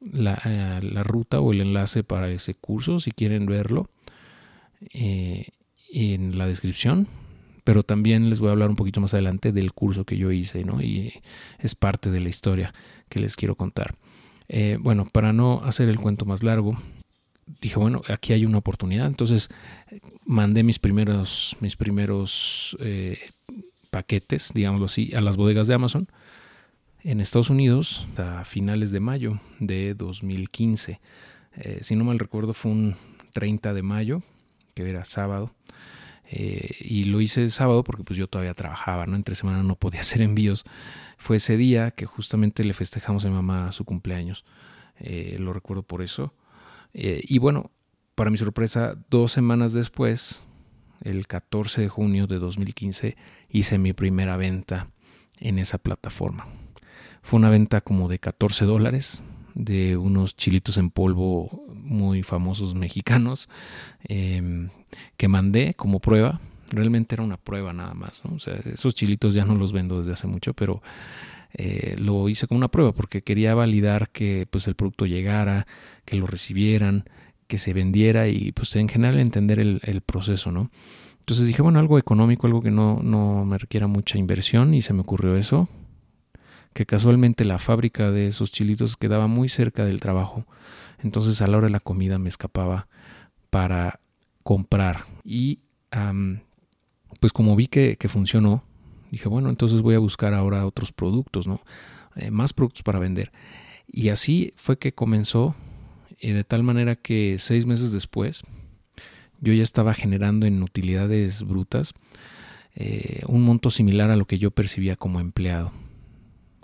la, 0.01 0.41
eh, 0.45 0.79
ruta 1.03 1.41
o 1.41 1.51
el 1.51 1.61
enlace 1.61 2.03
para 2.03 2.29
ese 2.29 2.53
curso 2.53 2.99
si 2.99 3.11
quieren 3.11 3.47
verlo 3.47 3.89
eh, 4.93 5.47
en 5.91 6.37
la 6.37 6.45
descripción 6.45 7.07
pero 7.63 7.83
también 7.83 8.29
les 8.29 8.39
voy 8.39 8.49
a 8.49 8.51
hablar 8.51 8.69
un 8.69 8.75
poquito 8.75 9.01
más 9.01 9.13
adelante 9.13 9.51
del 9.51 9.73
curso 9.73 10.05
que 10.05 10.17
yo 10.17 10.31
hice, 10.31 10.63
¿no? 10.63 10.81
Y 10.81 11.13
es 11.59 11.75
parte 11.75 12.11
de 12.11 12.19
la 12.19 12.29
historia 12.29 12.73
que 13.09 13.19
les 13.19 13.35
quiero 13.35 13.55
contar. 13.55 13.95
Eh, 14.49 14.77
bueno, 14.79 15.07
para 15.11 15.33
no 15.33 15.61
hacer 15.63 15.89
el 15.89 15.99
cuento 15.99 16.25
más 16.25 16.43
largo, 16.43 16.77
dije, 17.61 17.77
bueno, 17.77 18.01
aquí 18.07 18.33
hay 18.33 18.45
una 18.45 18.57
oportunidad. 18.57 19.07
Entonces 19.07 19.49
mandé 20.25 20.63
mis 20.63 20.79
primeros, 20.79 21.55
mis 21.59 21.75
primeros 21.75 22.77
eh, 22.79 23.19
paquetes, 23.89 24.51
digámoslo 24.53 24.87
así, 24.87 25.13
a 25.15 25.21
las 25.21 25.37
bodegas 25.37 25.67
de 25.67 25.73
Amazon 25.73 26.07
en 27.03 27.19
Estados 27.19 27.49
Unidos 27.49 28.07
a 28.17 28.43
finales 28.45 28.91
de 28.91 28.99
mayo 28.99 29.39
de 29.59 29.93
2015. 29.93 30.99
Eh, 31.55 31.79
si 31.81 31.95
no 31.95 32.03
mal 32.03 32.19
recuerdo, 32.19 32.53
fue 32.53 32.71
un 32.71 32.95
30 33.33 33.73
de 33.73 33.81
mayo, 33.81 34.23
que 34.73 34.89
era 34.89 35.05
sábado. 35.05 35.51
Eh, 36.35 36.77
y 36.79 37.03
lo 37.03 37.21
hice 37.21 37.43
el 37.43 37.51
sábado 37.51 37.83
porque 37.83 38.03
pues 38.03 38.17
yo 38.17 38.27
todavía 38.27 38.55
trabajaba, 38.55 39.05
¿no? 39.05 39.15
Entre 39.15 39.35
semana 39.35 39.61
no 39.61 39.75
podía 39.75 39.99
hacer 40.01 40.21
envíos. 40.23 40.65
Fue 41.17 41.35
ese 41.35 41.57
día 41.57 41.91
que 41.91 42.07
justamente 42.07 42.63
le 42.63 42.73
festejamos 42.73 43.23
a 43.23 43.27
mi 43.27 43.35
mamá 43.35 43.71
su 43.71 43.85
cumpleaños. 43.85 44.43
Eh, 44.99 45.35
lo 45.37 45.53
recuerdo 45.53 45.83
por 45.83 46.01
eso. 46.01 46.33
Eh, 46.95 47.21
y 47.23 47.37
bueno, 47.37 47.69
para 48.15 48.31
mi 48.31 48.37
sorpresa, 48.37 48.95
dos 49.11 49.31
semanas 49.31 49.73
después, 49.73 50.47
el 51.01 51.27
14 51.27 51.81
de 51.81 51.89
junio 51.89 52.25
de 52.25 52.39
2015, 52.39 53.15
hice 53.49 53.77
mi 53.77 53.93
primera 53.93 54.35
venta 54.35 54.87
en 55.39 55.59
esa 55.59 55.77
plataforma. 55.77 56.47
Fue 57.21 57.37
una 57.37 57.51
venta 57.51 57.81
como 57.81 58.09
de 58.09 58.17
14 58.17 58.65
dólares 58.65 59.23
de 59.55 59.97
unos 59.97 60.35
chilitos 60.35 60.77
en 60.77 60.89
polvo 60.89 61.65
muy 61.75 62.23
famosos 62.23 62.75
mexicanos 62.75 63.49
em, 64.03 64.69
que 65.17 65.27
mandé 65.27 65.73
como 65.75 65.99
prueba 65.99 66.39
realmente 66.73 67.15
era 67.15 67.23
una 67.23 67.37
prueba 67.37 67.73
nada 67.73 67.93
más, 67.93 68.25
¿no? 68.25 68.35
O 68.35 68.39
sea, 68.39 68.59
esos 68.65 68.95
chilitos 68.95 69.33
ya 69.33 69.45
no 69.45 69.55
los 69.55 69.71
vendo 69.71 69.99
desde 69.99 70.13
hace 70.13 70.27
mucho, 70.27 70.53
pero 70.53 70.81
eh, 71.53 71.95
lo 71.99 72.27
hice 72.29 72.47
como 72.47 72.57
una 72.57 72.69
prueba 72.69 72.93
porque 72.93 73.21
quería 73.21 73.53
validar 73.53 74.09
que 74.09 74.47
pues 74.49 74.67
el 74.67 74.75
producto 74.75 75.05
llegara, 75.05 75.67
que 76.05 76.15
lo 76.15 76.25
recibieran, 76.25 77.05
que 77.47 77.57
se 77.57 77.73
vendiera 77.73 78.27
y 78.27 78.51
pues 78.51 78.75
en 78.75 78.89
general 78.89 79.19
entender 79.19 79.59
el, 79.59 80.01
proceso, 80.01 80.51
¿no? 80.51 80.71
Entonces 81.19 81.45
dije, 81.45 81.61
bueno, 81.61 81.79
algo 81.79 81.97
económico, 81.97 82.47
algo 82.47 82.61
que 82.61 82.71
no, 82.71 83.01
no 83.01 83.45
me 83.45 83.57
requiera 83.57 83.87
mucha 83.87 84.17
inversión 84.17 84.73
y 84.73 84.81
se 84.81 84.93
me 84.93 85.01
ocurrió 85.01 85.37
eso, 85.37 85.69
que 86.73 86.85
casualmente 86.85 87.45
la 87.45 87.59
fábrica 87.59 88.11
de 88.11 88.27
esos 88.27 88.51
chilitos 88.51 88.97
quedaba 88.97 89.27
muy 89.27 89.49
cerca 89.49 89.85
del 89.85 89.99
trabajo. 89.99 90.45
Entonces 91.01 91.41
a 91.41 91.47
la 91.47 91.57
hora 91.57 91.67
de 91.67 91.73
la 91.73 91.79
comida 91.79 92.19
me 92.19 92.29
escapaba 92.29 92.87
para 93.49 93.99
comprar. 94.43 95.05
Y 95.23 95.59
pues 97.19 97.31
como 97.31 97.55
vi 97.55 97.67
que, 97.67 97.97
funcionó, 98.09 98.63
dije, 99.11 99.29
bueno, 99.29 99.49
entonces 99.49 99.81
voy 99.81 99.95
a 99.95 99.99
buscar 99.99 100.33
ahora 100.33 100.65
otros 100.65 100.91
productos, 100.91 101.47
¿no? 101.47 101.61
Eh, 102.15 102.31
más 102.31 102.53
productos 102.53 102.83
para 102.83 102.99
vender. 102.99 103.31
Y 103.87 104.09
así 104.09 104.53
fue 104.55 104.77
que 104.77 104.93
comenzó, 104.93 105.55
y 106.19 106.31
de 106.31 106.43
tal 106.43 106.63
manera 106.63 106.95
que 106.95 107.37
seis 107.39 107.65
meses 107.65 107.91
después, 107.91 108.43
yo 109.39 109.53
ya 109.53 109.63
estaba 109.63 109.93
generando 109.93 110.45
en 110.45 110.63
utilidades 110.63 111.43
brutas 111.43 111.93
eh, 112.75 113.21
un 113.27 113.43
monto 113.43 113.69
similar 113.69 114.09
a 114.09 114.15
lo 114.15 114.25
que 114.25 114.39
yo 114.39 114.51
percibía 114.51 114.95
como 114.95 115.19
empleado, 115.19 115.71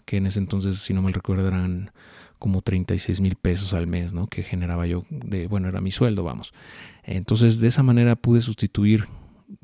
que 0.10 0.18
en 0.18 0.26
ese 0.26 0.40
entonces, 0.40 0.80
si 0.80 0.92
no 0.92 1.04
me 1.04 1.12
recuerdo, 1.12 1.48
eran 1.48 1.92
como 2.40 2.64
36 2.64 3.22
mil 3.22 3.36
pesos 3.36 3.76
al 3.76 3.86
mes, 3.86 4.12
¿no? 4.12 4.26
Que 4.26 4.42
generaba 4.42 4.88
yo, 4.88 5.06
de, 5.12 5.46
bueno, 5.46 5.68
era 5.68 5.82
mi 5.82 5.92
sueldo, 5.92 6.24
vamos. 6.24 6.52
Entonces, 7.04 7.60
de 7.60 7.68
esa 7.68 7.84
manera 7.84 8.16
pude 8.16 8.42
sustituir, 8.42 9.06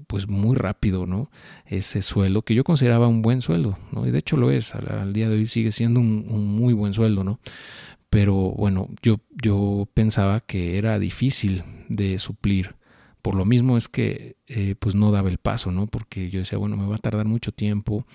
pues 0.05 0.29
muy 0.29 0.55
rápido, 0.55 1.07
¿no? 1.07 1.31
Ese 1.65 2.03
sueldo 2.03 2.43
que 2.43 2.53
yo 2.53 2.63
consideraba 2.63 3.07
un 3.07 3.23
buen 3.23 3.41
sueldo, 3.41 3.79
¿no? 3.91 4.05
Y 4.05 4.11
de 4.11 4.19
hecho 4.19 4.37
lo 4.37 4.51
es, 4.51 4.75
al, 4.75 5.13
día 5.13 5.29
de 5.29 5.35
hoy 5.37 5.47
sigue 5.47 5.71
siendo 5.71 5.99
un, 5.99 6.45
muy 6.45 6.75
buen 6.75 6.93
sueldo, 6.93 7.23
¿no? 7.23 7.39
Pero 8.11 8.35
bueno, 8.51 8.89
yo, 9.01 9.21
yo 9.41 9.89
pensaba 9.95 10.41
que 10.41 10.77
era 10.77 10.99
difícil 10.99 11.63
de 11.89 12.19
suplir 12.19 12.75
por 13.23 13.33
lo 13.33 13.45
mismo 13.45 13.77
es 13.77 13.87
que 13.87 14.37
eh, 14.45 14.75
pues 14.77 14.93
no 14.93 15.11
daba 15.11 15.29
el 15.29 15.39
paso, 15.39 15.71
¿no? 15.71 15.87
Porque 15.87 16.29
yo 16.29 16.41
decía, 16.41 16.59
bueno, 16.59 16.77
me 16.77 16.85
va 16.85 16.97
a 16.97 16.99
tardar 16.99 17.25
mucho 17.25 17.51
tiempo 17.51 18.05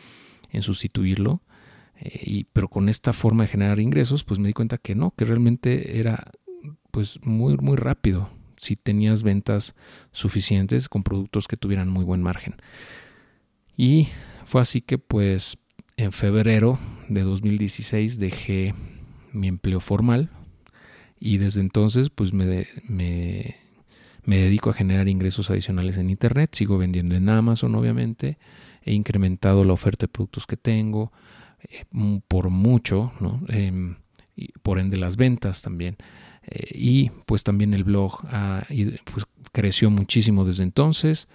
en 0.52 0.62
sustituirlo. 0.62 1.42
Eh, 2.00 2.20
y, 2.24 2.44
pero 2.44 2.68
con 2.68 2.88
esta 2.88 3.12
forma 3.12 3.44
de 3.44 3.48
generar 3.48 3.80
ingresos, 3.80 4.24
pues 4.24 4.40
me 4.40 4.48
di 4.48 4.54
cuenta 4.54 4.78
que 4.78 4.94
no, 4.94 5.12
que 5.16 5.24
realmente 5.24 6.00
era 6.00 6.30
pues 6.90 7.20
muy, 7.22 7.56
muy 7.56 7.76
rápido 7.76 8.30
si 8.56 8.76
tenías 8.76 9.22
ventas 9.22 9.74
suficientes 10.12 10.88
con 10.88 11.02
productos 11.02 11.48
que 11.48 11.56
tuvieran 11.56 11.88
muy 11.88 12.04
buen 12.04 12.22
margen. 12.22 12.56
Y 13.76 14.08
fue 14.44 14.60
así 14.60 14.82
que 14.82 14.98
pues 14.98 15.56
en 15.96 16.12
febrero 16.12 16.78
de 17.08 17.22
2016 17.22 18.18
dejé 18.18 18.74
mi 19.32 19.48
empleo 19.48 19.80
formal 19.80 20.30
y 21.18 21.38
desde 21.38 21.60
entonces 21.60 22.10
pues 22.10 22.32
me, 22.32 22.66
me 22.86 23.56
me 24.24 24.36
dedico 24.38 24.70
a 24.70 24.74
generar 24.74 25.08
ingresos 25.08 25.50
adicionales 25.50 25.96
en 25.96 26.10
Internet, 26.10 26.50
sigo 26.54 26.78
vendiendo 26.78 27.14
en 27.14 27.28
Amazon 27.28 27.74
obviamente, 27.74 28.38
he 28.82 28.92
incrementado 28.92 29.64
la 29.64 29.72
oferta 29.72 30.04
de 30.04 30.08
productos 30.12 30.46
que 30.46 30.56
tengo 30.56 31.12
eh, 31.62 31.84
por 32.28 32.50
mucho, 32.50 33.12
¿no? 33.20 33.40
Em, 33.48 33.96
por 34.62 34.78
ende 34.78 34.96
las 34.96 35.16
ventas 35.16 35.62
también. 35.62 35.96
Eh, 36.42 36.70
y 36.74 37.10
pues 37.26 37.44
también 37.44 37.74
el 37.74 37.84
blog 37.84 38.22
pues, 39.12 39.26
creció 39.52 39.90
muchísimo 39.90 40.44
desde 40.44 40.62
entonces 40.62 41.28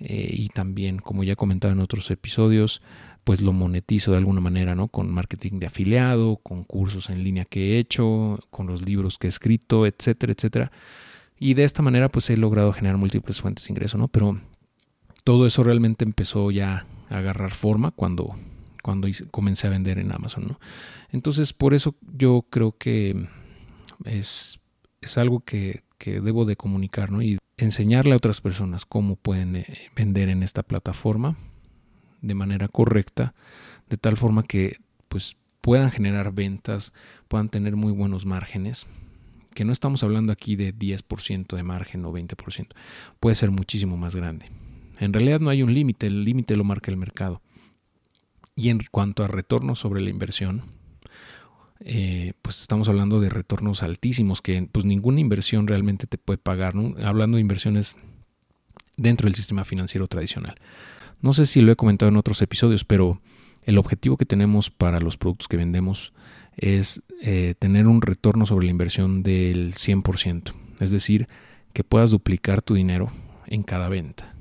eh, 0.00 0.28
y 0.32 0.48
también 0.48 0.98
como 0.98 1.24
ya 1.24 1.34
he 1.34 1.36
comentado 1.36 1.72
en 1.72 1.80
otros 1.80 2.10
episodios 2.10 2.82
pues 3.24 3.40
lo 3.40 3.52
monetizo 3.52 4.12
de 4.12 4.18
alguna 4.18 4.40
manera, 4.40 4.76
¿no? 4.76 4.86
Con 4.86 5.10
marketing 5.10 5.58
de 5.58 5.66
afiliado, 5.66 6.36
con 6.36 6.62
cursos 6.62 7.10
en 7.10 7.24
línea 7.24 7.44
que 7.44 7.72
he 7.72 7.78
hecho, 7.80 8.38
con 8.50 8.68
los 8.68 8.82
libros 8.82 9.18
que 9.18 9.26
he 9.26 9.30
escrito, 9.30 9.84
etcétera, 9.84 10.32
etcétera. 10.32 10.70
Y 11.36 11.54
de 11.54 11.64
esta 11.64 11.82
manera 11.82 12.08
pues 12.08 12.30
he 12.30 12.36
logrado 12.36 12.72
generar 12.72 12.98
múltiples 12.98 13.40
fuentes 13.40 13.66
de 13.66 13.72
ingreso, 13.72 13.98
¿no? 13.98 14.06
Pero 14.06 14.40
todo 15.24 15.44
eso 15.46 15.64
realmente 15.64 16.04
empezó 16.04 16.52
ya 16.52 16.86
a 17.10 17.18
agarrar 17.18 17.52
forma 17.52 17.90
cuando, 17.90 18.36
cuando 18.86 19.08
comencé 19.32 19.66
a 19.66 19.70
vender 19.70 19.98
en 19.98 20.12
Amazon. 20.12 20.56
Entonces 21.10 21.52
por 21.52 21.74
eso 21.74 21.96
yo 22.16 22.46
creo 22.48 22.70
que 22.78 23.26
es, 24.04 24.60
es 25.00 25.18
algo 25.18 25.40
que, 25.40 25.82
que, 25.98 26.20
debo 26.20 26.44
de 26.44 26.54
comunicar, 26.54 27.10
¿no? 27.10 27.20
Y 27.20 27.36
enseñarle 27.56 28.12
a 28.12 28.18
otras 28.18 28.40
personas 28.40 28.86
cómo 28.86 29.16
pueden 29.16 29.56
eh, 29.56 29.90
vender 29.96 30.28
en 30.28 30.44
esta 30.44 30.62
plataforma 30.62 31.36
de 32.22 32.34
manera 32.34 32.68
correcta, 32.68 33.34
de 33.90 33.96
tal 33.96 34.16
forma 34.16 34.44
que 34.44 34.76
pues 35.08 35.36
puedan 35.60 35.90
generar 35.90 36.32
ventas, 36.32 36.92
puedan 37.26 37.48
tener 37.48 37.74
muy 37.74 37.90
buenos 37.90 38.24
márgenes 38.24 38.86
que 39.52 39.64
no 39.64 39.72
estamos 39.72 40.04
hablando 40.04 40.30
aquí 40.30 40.54
de 40.54 40.72
10% 40.72 41.56
de 41.56 41.62
margen 41.64 42.04
o 42.04 42.12
20%, 42.12 42.68
puede 43.18 43.34
ser 43.34 43.50
muchísimo 43.50 43.96
más 43.96 44.14
grande. 44.14 44.46
En 45.00 45.12
realidad 45.12 45.40
no 45.40 45.50
hay 45.50 45.64
un 45.64 45.74
límite, 45.74 46.06
el 46.06 46.24
límite 46.24 46.54
lo 46.54 46.62
marca 46.62 46.92
el 46.92 46.96
mercado. 46.96 47.42
Y 48.56 48.70
en 48.70 48.80
cuanto 48.90 49.22
a 49.22 49.28
retorno 49.28 49.76
sobre 49.76 50.00
la 50.00 50.10
inversión, 50.10 50.64
eh, 51.80 52.32
pues 52.40 52.62
estamos 52.62 52.88
hablando 52.88 53.20
de 53.20 53.28
retornos 53.28 53.82
altísimos 53.82 54.40
que 54.40 54.66
pues 54.72 54.86
ninguna 54.86 55.20
inversión 55.20 55.66
realmente 55.66 56.06
te 56.06 56.16
puede 56.16 56.38
pagar, 56.38 56.74
hablando 57.04 57.36
de 57.36 57.42
inversiones 57.42 57.96
dentro 58.96 59.26
del 59.26 59.34
sistema 59.34 59.64
financiero 59.64 60.08
tradicional. 60.08 60.54
No 61.20 61.32
sé 61.32 61.46
si 61.46 61.60
lo 61.60 61.70
he 61.70 61.76
comentado 61.76 62.08
en 62.08 62.16
otros 62.16 62.40
episodios, 62.40 62.84
pero 62.84 63.20
el 63.64 63.78
objetivo 63.78 64.16
que 64.16 64.24
tenemos 64.24 64.70
para 64.70 65.00
los 65.00 65.16
productos 65.16 65.48
que 65.48 65.56
vendemos 65.56 66.12
es 66.56 67.02
eh, 67.20 67.54
tener 67.58 67.86
un 67.86 68.00
retorno 68.00 68.46
sobre 68.46 68.66
la 68.66 68.70
inversión 68.70 69.22
del 69.22 69.74
100%, 69.74 70.54
es 70.80 70.90
decir, 70.90 71.28
que 71.74 71.84
puedas 71.84 72.10
duplicar 72.10 72.62
tu 72.62 72.74
dinero 72.74 73.10
en 73.46 73.62
cada 73.62 73.90
venta. 73.90 74.34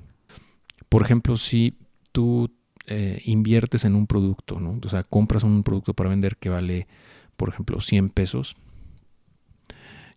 Por 0.88 1.02
ejemplo, 1.02 1.36
si 1.36 1.78
tú 2.14 2.50
eh, 2.88 3.20
inviertes 3.26 3.84
en 3.84 3.96
un 3.96 4.06
producto, 4.06 4.58
o 4.58 4.90
sea, 4.90 5.04
compras 5.04 5.44
un 5.44 5.64
producto 5.64 5.96
para 5.96 6.12
vender 6.12 6.38
que 6.38 6.50
vale, 6.50 6.88
por 7.36 7.50
ejemplo, 7.50 7.82
100 7.82 8.10
pesos, 8.10 8.56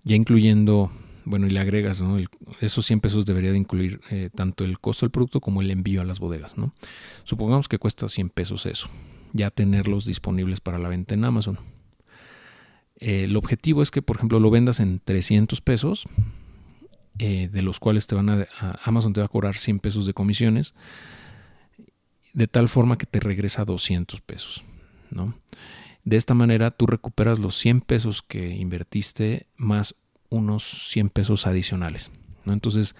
ya 0.04 0.16
incluyendo, 0.16 0.92
bueno, 1.24 1.46
y 1.46 1.50
le 1.50 1.60
agregas, 1.60 2.02
esos 2.60 2.84
100 2.84 3.00
pesos 3.00 3.24
debería 3.24 3.52
de 3.52 3.56
incluir 3.56 4.02
eh, 4.10 4.28
tanto 4.34 4.64
el 4.64 4.80
costo 4.80 5.06
del 5.06 5.10
producto 5.10 5.40
como 5.40 5.62
el 5.62 5.70
envío 5.70 6.02
a 6.02 6.04
las 6.04 6.20
bodegas, 6.20 6.58
¿no? 6.58 6.74
Supongamos 7.24 7.68
que 7.68 7.78
cuesta 7.78 8.06
100 8.06 8.28
pesos 8.28 8.66
eso, 8.66 8.90
ya 9.32 9.50
tenerlos 9.50 10.04
disponibles 10.04 10.60
para 10.60 10.78
la 10.78 10.90
venta 10.90 11.14
en 11.14 11.24
Amazon. 11.24 11.58
Eh, 12.96 13.24
el 13.24 13.36
objetivo 13.36 13.80
es 13.80 13.90
que, 13.90 14.02
por 14.02 14.16
ejemplo, 14.16 14.40
lo 14.40 14.50
vendas 14.50 14.78
en 14.80 15.00
300 15.02 15.62
pesos, 15.62 16.06
de 17.16 17.62
los 17.62 17.80
cuales 17.80 18.06
te 18.06 18.14
van 18.14 18.28
a, 18.28 18.46
Amazon 18.84 19.12
te 19.12 19.20
va 19.20 19.26
a 19.26 19.28
cobrar 19.28 19.56
100 19.56 19.80
pesos 19.80 20.06
de 20.06 20.14
comisiones, 20.14 20.74
de 22.32 22.46
tal 22.46 22.68
forma 22.68 22.98
que 22.98 23.06
te 23.06 23.20
regresa 23.20 23.64
200 23.64 24.20
pesos. 24.20 24.64
¿no? 25.10 25.34
De 26.04 26.16
esta 26.16 26.34
manera 26.34 26.70
tú 26.70 26.86
recuperas 26.86 27.38
los 27.38 27.56
100 27.56 27.82
pesos 27.82 28.22
que 28.22 28.50
invertiste 28.50 29.46
más 29.56 29.94
unos 30.30 30.90
100 30.90 31.10
pesos 31.10 31.46
adicionales. 31.46 32.10
¿no? 32.44 32.52
Entonces, 32.52 32.94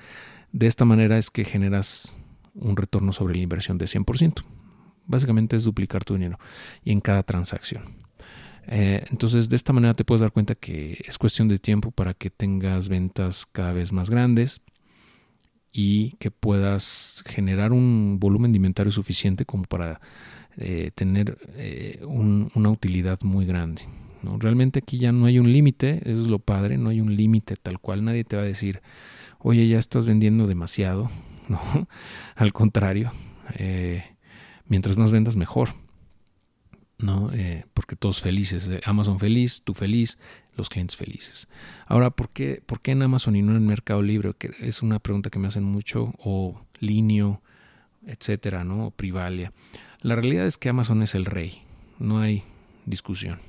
de 0.53 0.67
esta 0.67 0.85
manera 0.85 1.19
es 1.19 1.31
que 1.31 1.45
generas 1.45 2.19
un 2.55 2.77
retorno 2.77 3.13
sobre 3.13 3.35
la 3.35 3.43
inversión 3.43 3.79
de 3.79 3.87
100%. 3.87 4.45
Básicamente 5.07 5.57
es 5.57 5.65
duplicar 5.65 6.05
tu 6.05 6.15
dinero 6.15 6.39
y 6.85 6.93
en 6.93 7.01
cada 7.01 7.23
transacción. 7.23 7.97
Eh, 8.67 9.07
entonces, 9.11 9.49
de 9.49 9.57
esta 9.57 9.73
manera 9.73 9.95
te 9.95 10.05
puedes 10.05 10.21
dar 10.21 10.33
cuenta 10.33 10.55
que 10.55 11.03
es 11.07 11.17
cuestión 11.17 11.49
de 11.49 11.59
tiempo 11.59 11.91
para 11.91 12.13
que 12.13 12.29
tengas 12.29 12.91
ventas 12.91 13.47
cada 13.51 13.73
vez 13.73 13.93
más 13.93 14.11
grandes 14.11 14.61
y 15.73 16.13
que 16.19 16.31
puedas 16.31 17.23
generar 17.27 17.73
un 17.73 18.19
volumen 18.19 18.53
de 18.53 18.57
inventario 18.57 18.93
suficiente 18.93 19.45
como 19.45 19.65
para 19.65 20.01
eh, 20.57 20.91
tener 20.95 21.39
eh, 21.57 22.01
una 22.05 22.71
utilidad 22.71 23.21
muy 23.23 23.47
grande. 23.47 23.83
¿no? 24.23 24.39
Realmente 24.39 24.81
aquí 24.81 24.99
ya 24.99 25.13
no 25.13 25.27
hay 25.27 25.39
un 25.39 25.53
límite, 25.53 26.01
eso 26.05 26.23
es 26.23 26.29
lo 26.29 26.39
padre, 26.39 26.79
no 26.79 26.91
hay 26.91 27.01
un 27.01 27.15
límite 27.15 27.57
tal 27.57 27.79
cual, 27.79 28.05
nadie 28.05 28.25
te 28.25 28.37
va 28.37 28.43
a 28.43 28.47
decir, 28.47 28.81
oye, 29.39 29.69
ya 29.69 29.79
estás 29.79 30.07
vendiendo 30.07 30.47
demasiado, 30.47 31.11
¿no? 31.49 31.61
Al 32.35 32.53
contrario, 32.53 33.13
mientras 34.67 34.97
más 34.97 35.13
vendas, 35.13 35.37
mejor. 35.37 35.71
¿no? 36.99 37.31
Eh, 37.33 37.65
porque 37.75 37.97
todos 37.97 38.21
felices, 38.21 38.69
eh, 38.69 38.81
Amazon 38.85 39.19
feliz, 39.19 39.63
tú 39.63 39.75
feliz, 39.75 40.19
los 40.59 40.69
clientes 40.69 40.97
felices. 40.97 41.49
Ahora, 41.87 42.11
¿por 42.11 42.29
qué, 42.31 42.63
¿por 42.65 42.81
qué 42.81 42.91
en 42.91 43.03
Amazon 43.03 43.37
y 43.37 43.43
no 43.43 43.57
en 43.57 43.67
Mercado 43.67 44.03
Libre? 44.03 44.35
Que 44.37 44.51
es 44.61 44.83
una 44.83 44.99
pregunta 44.99 45.31
que 45.31 45.39
me 45.39 45.49
hacen 45.49 45.65
mucho, 45.65 46.15
o 46.19 46.61
Linio, 46.81 47.41
etcétera, 48.07 48.65
¿no? 48.65 48.89
O 48.89 48.91
Privalia. 48.91 49.53
La 50.01 50.15
realidad 50.15 50.47
es 50.47 50.59
que 50.59 50.69
Amazon 50.69 51.03
es 51.03 51.15
el 51.15 51.25
rey, 51.25 51.63
no 51.99 52.21
hay 52.21 52.45
discusión 52.87 53.41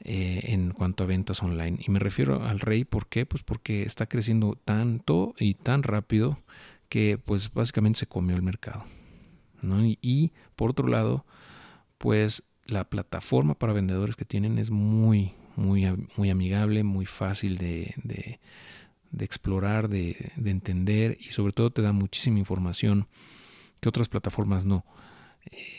eh, 0.00 0.40
en 0.44 0.72
cuanto 0.72 1.04
a 1.04 1.06
ventas 1.06 1.42
online. 1.42 1.78
Y 1.86 1.90
me 1.90 1.98
refiero 1.98 2.44
al 2.44 2.60
rey, 2.60 2.84
¿por 2.84 3.06
qué? 3.06 3.24
Pues 3.26 3.42
porque 3.42 3.84
está 3.84 4.06
creciendo 4.06 4.58
tanto 4.64 5.34
y 5.38 5.54
tan 5.54 5.82
rápido 5.82 6.38
que 6.88 7.18
pues 7.18 7.52
básicamente 7.52 8.00
se 8.00 8.06
comió 8.06 8.36
el 8.36 8.42
mercado. 8.42 8.84
Y, 10.02 10.32
por 10.56 10.70
otro 10.70 10.88
lado, 10.88 11.24
pues 11.98 12.42
la 12.66 12.84
plataforma 12.84 13.54
para 13.54 13.72
vendedores 13.72 14.16
que 14.16 14.24
tienen 14.24 14.58
es 14.58 14.70
muy, 14.70 15.32
muy, 15.56 15.86
muy 16.16 16.30
amigable, 16.30 16.84
muy 16.84 17.06
fácil 17.06 17.58
de, 17.58 17.94
de, 18.02 19.24
explorar, 19.24 19.88
de, 19.88 20.32
de, 20.36 20.50
entender 20.50 21.16
y 21.20 21.30
sobre 21.30 21.52
todo 21.52 21.70
te 21.70 21.82
da 21.82 21.92
muchísima 21.92 22.38
información 22.38 23.06
que 23.80 23.88
otras 23.88 24.08
plataformas 24.08 24.64
no. 24.64 24.84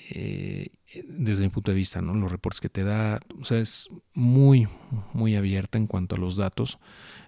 Eh, 0.10 0.70
desde 1.08 1.44
mi 1.44 1.50
punto 1.50 1.72
de 1.72 1.76
vista, 1.76 2.02
¿no? 2.02 2.14
Los 2.14 2.32
reportes 2.32 2.62
que 2.62 2.70
te 2.70 2.84
da, 2.84 3.20
o 3.42 3.46
sea, 3.46 3.60
es 3.60 3.90
muy, 4.14 4.68
muy 5.14 5.36
abierta 5.36 5.78
en 5.78 5.88
cuanto 5.88 6.16
a 6.16 6.20
los 6.20 6.38
datos. 6.38 6.80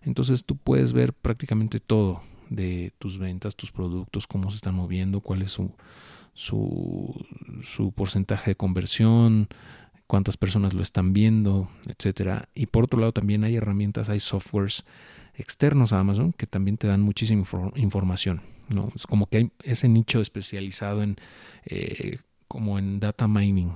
Entonces 0.04 0.46
tú 0.46 0.56
puedes 0.56 0.94
ver 0.94 1.14
prácticamente 1.14 1.80
todo 1.80 2.22
de 2.50 2.94
tus 3.00 3.18
ventas, 3.18 3.56
tus 3.56 3.72
productos, 3.72 4.28
cómo 4.28 4.52
se 4.52 4.58
están 4.58 4.76
moviendo, 4.76 5.20
cuál 5.20 5.42
es 5.42 5.52
su, 5.52 5.74
su, 6.34 7.26
su 7.64 7.92
porcentaje 7.92 8.52
de 8.52 8.56
conversión, 8.56 9.50
cuántas 10.08 10.38
personas 10.38 10.74
lo 10.74 10.82
están 10.82 11.14
viendo, 11.14 11.70
etcétera. 11.86 12.50
Y 12.56 12.68
por 12.68 12.86
otro 12.86 13.00
lado 13.00 13.12
también 13.12 13.44
hay 13.44 13.56
herramientas, 13.56 14.10
hay 14.10 14.20
softwares 14.20 14.86
externos 15.36 15.94
a 15.94 16.00
Amazon 16.00 16.34
que 16.34 16.48
también 16.48 16.78
te 16.78 16.88
dan 16.88 17.02
muchísima 17.02 17.44
información. 17.76 18.42
¿no? 18.70 18.92
Es 18.96 19.06
como 19.06 19.28
que 19.28 19.38
hay 19.38 19.52
ese 19.64 19.88
nicho 19.88 20.20
especializado 20.20 21.04
en 21.04 21.18
eh, 21.66 22.20
como 22.48 22.80
en 22.80 23.00
data 23.00 23.28
mining 23.28 23.74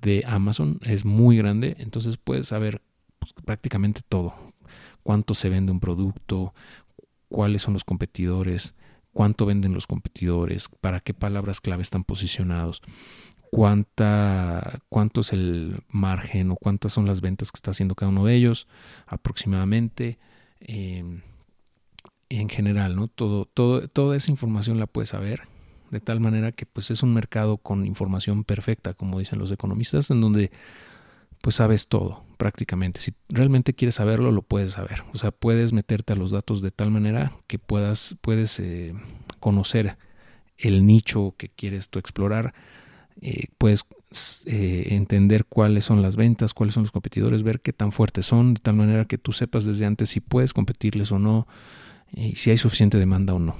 de 0.00 0.24
Amazon 0.26 0.78
es 0.82 1.04
muy 1.04 1.38
grande, 1.38 1.76
entonces 1.78 2.18
puedes 2.18 2.48
saber 2.48 2.82
pues, 3.18 3.32
prácticamente 3.32 4.02
todo. 4.06 4.34
Cuánto 5.02 5.34
se 5.34 5.48
vende 5.48 5.72
un 5.72 5.80
producto, 5.80 6.54
cuáles 7.28 7.62
son 7.62 7.72
los 7.72 7.84
competidores, 7.84 8.74
cuánto 9.12 9.46
venden 9.46 9.72
los 9.72 9.86
competidores, 9.86 10.68
para 10.80 11.00
qué 11.00 11.14
palabras 11.14 11.60
clave 11.60 11.82
están 11.82 12.04
posicionados, 12.04 12.82
cuánta, 13.54 14.80
cuánto 14.88 15.20
es 15.20 15.32
el 15.32 15.82
margen 15.88 16.50
o 16.50 16.56
cuántas 16.56 16.92
son 16.92 17.06
las 17.06 17.20
ventas 17.20 17.52
que 17.52 17.58
está 17.58 17.70
haciendo 17.70 17.94
cada 17.94 18.10
uno 18.10 18.24
de 18.24 18.34
ellos 18.34 18.66
aproximadamente. 19.06 20.18
Em, 20.58 21.22
en 22.30 22.48
general, 22.48 22.96
¿no? 22.96 23.06
Todo, 23.06 23.44
todo, 23.44 23.86
toda 23.86 24.16
esa 24.16 24.32
información 24.32 24.80
la 24.80 24.88
puedes 24.88 25.10
saber 25.10 25.42
de 25.90 26.00
tal 26.00 26.18
manera 26.18 26.50
que 26.50 26.66
pues 26.66 26.90
es 26.90 27.04
un 27.04 27.14
mercado 27.14 27.58
con 27.58 27.86
información 27.86 28.42
perfecta, 28.42 28.94
como 28.94 29.20
dicen 29.20 29.38
los 29.38 29.52
economistas, 29.52 30.10
en 30.10 30.20
donde 30.20 30.50
pues 31.40 31.56
sabes 31.56 31.86
todo 31.86 32.24
prácticamente. 32.38 32.98
Si 32.98 33.14
realmente 33.28 33.74
quieres 33.74 33.94
saberlo, 33.94 34.32
lo 34.32 34.42
puedes 34.42 34.72
saber. 34.72 35.04
O 35.12 35.18
sea, 35.18 35.30
puedes 35.30 35.72
meterte 35.72 36.14
a 36.14 36.16
los 36.16 36.32
datos 36.32 36.60
de 36.60 36.72
tal 36.72 36.90
manera 36.90 37.36
que 37.46 37.60
puedas, 37.60 38.16
puedes 38.20 38.58
eh, 38.58 38.94
conocer 39.38 39.96
el 40.58 40.84
nicho 40.84 41.34
que 41.36 41.50
quieres 41.50 41.88
tú 41.88 42.00
explorar, 42.00 42.54
eh, 43.26 43.46
puedes 43.56 43.86
eh, 44.44 44.88
entender 44.90 45.46
cuáles 45.46 45.86
son 45.86 46.02
las 46.02 46.14
ventas, 46.14 46.52
cuáles 46.52 46.74
son 46.74 46.82
los 46.82 46.92
competidores, 46.92 47.42
ver 47.42 47.62
qué 47.62 47.72
tan 47.72 47.90
fuertes 47.90 48.26
son, 48.26 48.52
de 48.52 48.60
tal 48.60 48.74
manera 48.74 49.06
que 49.06 49.16
tú 49.16 49.32
sepas 49.32 49.64
desde 49.64 49.86
antes 49.86 50.10
si 50.10 50.20
puedes 50.20 50.52
competirles 50.52 51.10
o 51.10 51.18
no, 51.18 51.48
y 52.12 52.34
si 52.34 52.50
hay 52.50 52.58
suficiente 52.58 52.98
demanda 52.98 53.32
o 53.32 53.38
no. 53.38 53.56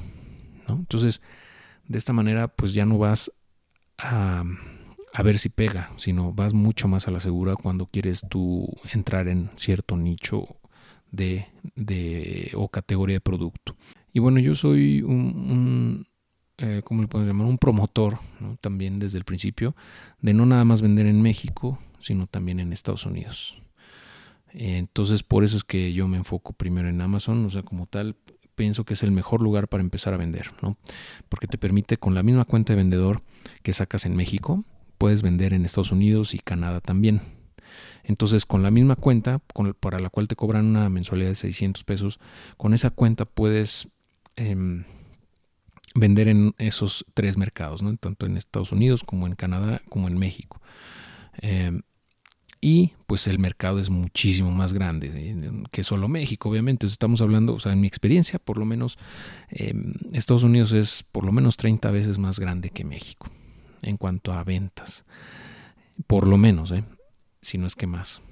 ¿no? 0.69 0.75
Entonces, 0.75 1.23
de 1.89 1.97
esta 1.97 2.13
manera, 2.13 2.49
pues 2.49 2.75
ya 2.75 2.85
no 2.85 2.99
vas 2.99 3.33
a, 3.97 4.45
ver 5.25 5.39
si 5.39 5.49
pega, 5.49 5.95
sino 5.97 6.35
vas 6.35 6.53
mucho 6.53 6.87
más 6.87 7.09
a 7.09 7.11
la 7.11 7.21
segura 7.21 7.57
cuando 7.57 7.87
quieres 7.87 8.21
tú 8.29 8.69
entrar 8.93 9.29
en 9.29 9.49
cierto 9.57 9.97
nicho 9.97 10.59
de, 11.11 11.47
de 11.75 12.53
o 12.55 12.69
categoría 12.69 13.17
de 13.17 13.21
producto. 13.21 13.77
Y 14.13 14.19
bueno, 14.19 14.41
yo 14.41 14.55
soy 14.57 15.01
un 15.01 16.07
eh, 16.59 16.83
¿cómo 16.85 17.03
le 17.03 17.09
podemos 17.09 17.29
llamar? 17.29 17.47
Un 17.47 17.59
promotor, 17.59 18.19
también 18.61 18.99
desde 18.99 19.19
el 19.19 19.25
principio, 19.25 19.75
de 20.21 20.35
no 20.35 20.47
nada 20.47 20.65
más 20.65 20.83
vender 20.83 21.07
en 21.07 21.21
México, 21.23 21.79
sino 21.99 22.27
también 22.27 22.61
en 22.61 22.73
Estados 22.73 23.07
Unidos. 23.07 23.61
Entonces, 24.53 25.23
por 25.23 25.43
eso 25.43 25.57
es 25.57 25.65
que 25.65 25.93
yo 25.93 26.07
me 26.07 26.17
enfoco 26.17 26.53
primero 26.53 26.89
en 26.89 27.01
Amazon, 27.01 27.45
o 27.45 27.51
sea, 27.51 27.63
como 27.63 27.87
tal, 27.87 28.17
pienso 28.55 28.85
que 28.85 28.95
es 28.95 29.03
el 29.03 29.11
mejor 29.11 29.43
lugar 29.43 29.67
para 29.67 29.83
empezar 29.83 30.15
a 30.15 30.17
vender, 30.17 30.53
¿no? 30.63 30.77
Porque 31.29 31.49
te 31.49 31.59
permite 31.59 31.97
con 31.97 32.15
la 32.15 32.23
misma 32.23 32.45
cuenta 32.45 32.73
de 32.73 32.77
vendedor 32.77 33.23
que 33.63 33.73
sacas 33.73 34.07
en 34.07 34.15
México, 34.15 34.65
puedes 34.97 35.23
vender 35.23 35.53
en 35.55 35.65
Estados 35.65 35.91
Unidos 35.91 36.35
y 36.35 36.39
Canadá 36.39 36.81
también. 36.81 37.21
Entonces, 38.05 38.47
con 38.47 38.63
la 38.63 38.71
misma 38.71 38.95
cuenta, 38.95 39.41
para 39.81 39.99
la 39.99 40.11
cual 40.11 40.29
te 40.29 40.37
cobran 40.37 40.67
una 40.67 40.89
mensualidad 40.89 41.31
de 41.31 41.35
600 41.35 41.83
pesos, 41.83 42.21
con 42.57 42.75
esa 42.75 42.91
cuenta 42.91 43.25
puedes 43.25 43.89
em, 44.37 44.85
vender 45.95 46.29
en 46.29 46.55
esos 46.59 47.07
tres 47.15 47.37
mercados, 47.37 47.83
¿no? 47.83 47.97
tanto 47.97 48.27
en 48.27 48.37
Estados 48.37 48.73
Unidos 48.73 49.05
como 49.05 49.27
en 49.27 49.35
Canadá 49.35 49.81
como 49.89 50.09
en 50.09 50.19
México. 50.19 50.61
Em, 51.39 51.83
y 52.61 52.95
pues 53.07 53.27
el 53.27 53.39
mercado 53.39 53.79
es 53.79 53.91
muchísimo 53.91 54.51
más 54.51 54.73
grande 54.73 55.11
eh, 55.15 55.63
que 55.71 55.85
solo 55.85 56.09
México, 56.09 56.49
obviamente. 56.49 56.87
Estamos 56.87 57.21
hablando, 57.21 57.55
o 57.55 57.61
sea, 57.61 57.73
en 57.73 57.81
mi 57.81 57.87
experiencia, 57.87 58.39
por 58.39 58.59
lo 58.59 58.65
menos 58.65 58.99
em, 59.51 59.93
Estados 60.13 60.43
Unidos 60.43 60.73
es 60.73 61.05
por 61.13 61.27
lo 61.27 61.33
menos 61.33 61.57
30 61.57 61.91
veces 61.91 62.19
más 62.19 62.39
grande 62.39 62.71
que 62.71 62.85
México 62.85 63.29
en 63.83 63.97
cuanto 63.97 64.33
a 64.33 64.43
ventas. 64.45 65.05
Por 66.07 66.27
lo 66.27 66.39
menos, 66.39 66.73
¿eh? 66.73 66.85
si 67.43 67.59
no 67.59 67.67
es 67.67 67.77
que 67.77 67.87
más. 67.87 68.23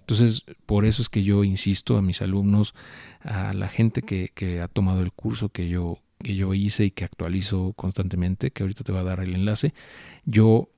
Entonces, 0.00 0.44
por 0.66 0.84
eso 0.84 1.02
es 1.02 1.08
que 1.08 1.22
yo 1.22 1.44
insisto 1.44 1.96
a 1.96 2.02
mis 2.02 2.22
alumnos, 2.22 2.74
a 3.20 3.52
la 3.52 3.68
gente 3.68 4.02
que, 4.02 4.30
que 4.34 4.60
ha 4.60 4.68
tomado 4.68 5.02
el 5.02 5.12
curso 5.12 5.50
que 5.50 5.68
yo, 5.68 5.98
que 6.22 6.34
yo 6.34 6.54
hice 6.54 6.86
y 6.86 6.90
que 6.90 7.04
actualizo 7.04 7.72
constantemente, 7.74 8.50
que 8.50 8.62
ahorita 8.62 8.84
te 8.84 8.92
va 8.92 9.00
a 9.00 9.04
dar 9.04 9.20
el 9.20 9.34
enlace, 9.34 9.74
yo 10.24 10.68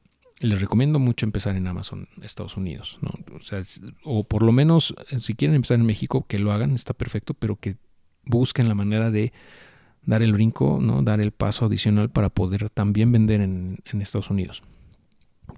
les 0.41 0.61
recomiendo 0.61 0.99
mucho 0.99 1.27
empezar 1.27 1.57
en 1.57 1.67
Amazon 1.67 2.09
Estados 2.23 2.57
Unidos. 2.57 2.99
O, 4.03 4.25
por 4.25 4.43
lo 4.43 4.53
menos 4.53 4.95
eh, 5.11 5.21
si 5.21 5.35
quieren 5.35 5.55
empezar 5.55 5.79
en 5.79 5.87
México, 5.87 6.27
que 6.27 6.39
lo 6.39 6.53
hagan, 6.53 6.73
está 6.73 6.95
perfecto, 6.95 7.35
pero 7.35 7.57
que 7.57 7.77
busquen 8.25 8.69
la 8.69 8.75
manera 8.75 9.11
de 9.11 9.33
dar 10.05 10.23
el 10.23 10.33
brinco, 10.33 10.79
¿no? 10.81 11.03
Dar 11.03 11.21
el 11.21 11.33
paso 11.33 11.67
adicional 11.67 12.11
para 12.11 12.29
poder 12.29 12.69
también 12.71 13.13
vender 13.13 13.41
en, 13.41 13.79
Estados 14.01 14.31
Unidos. 14.31 14.63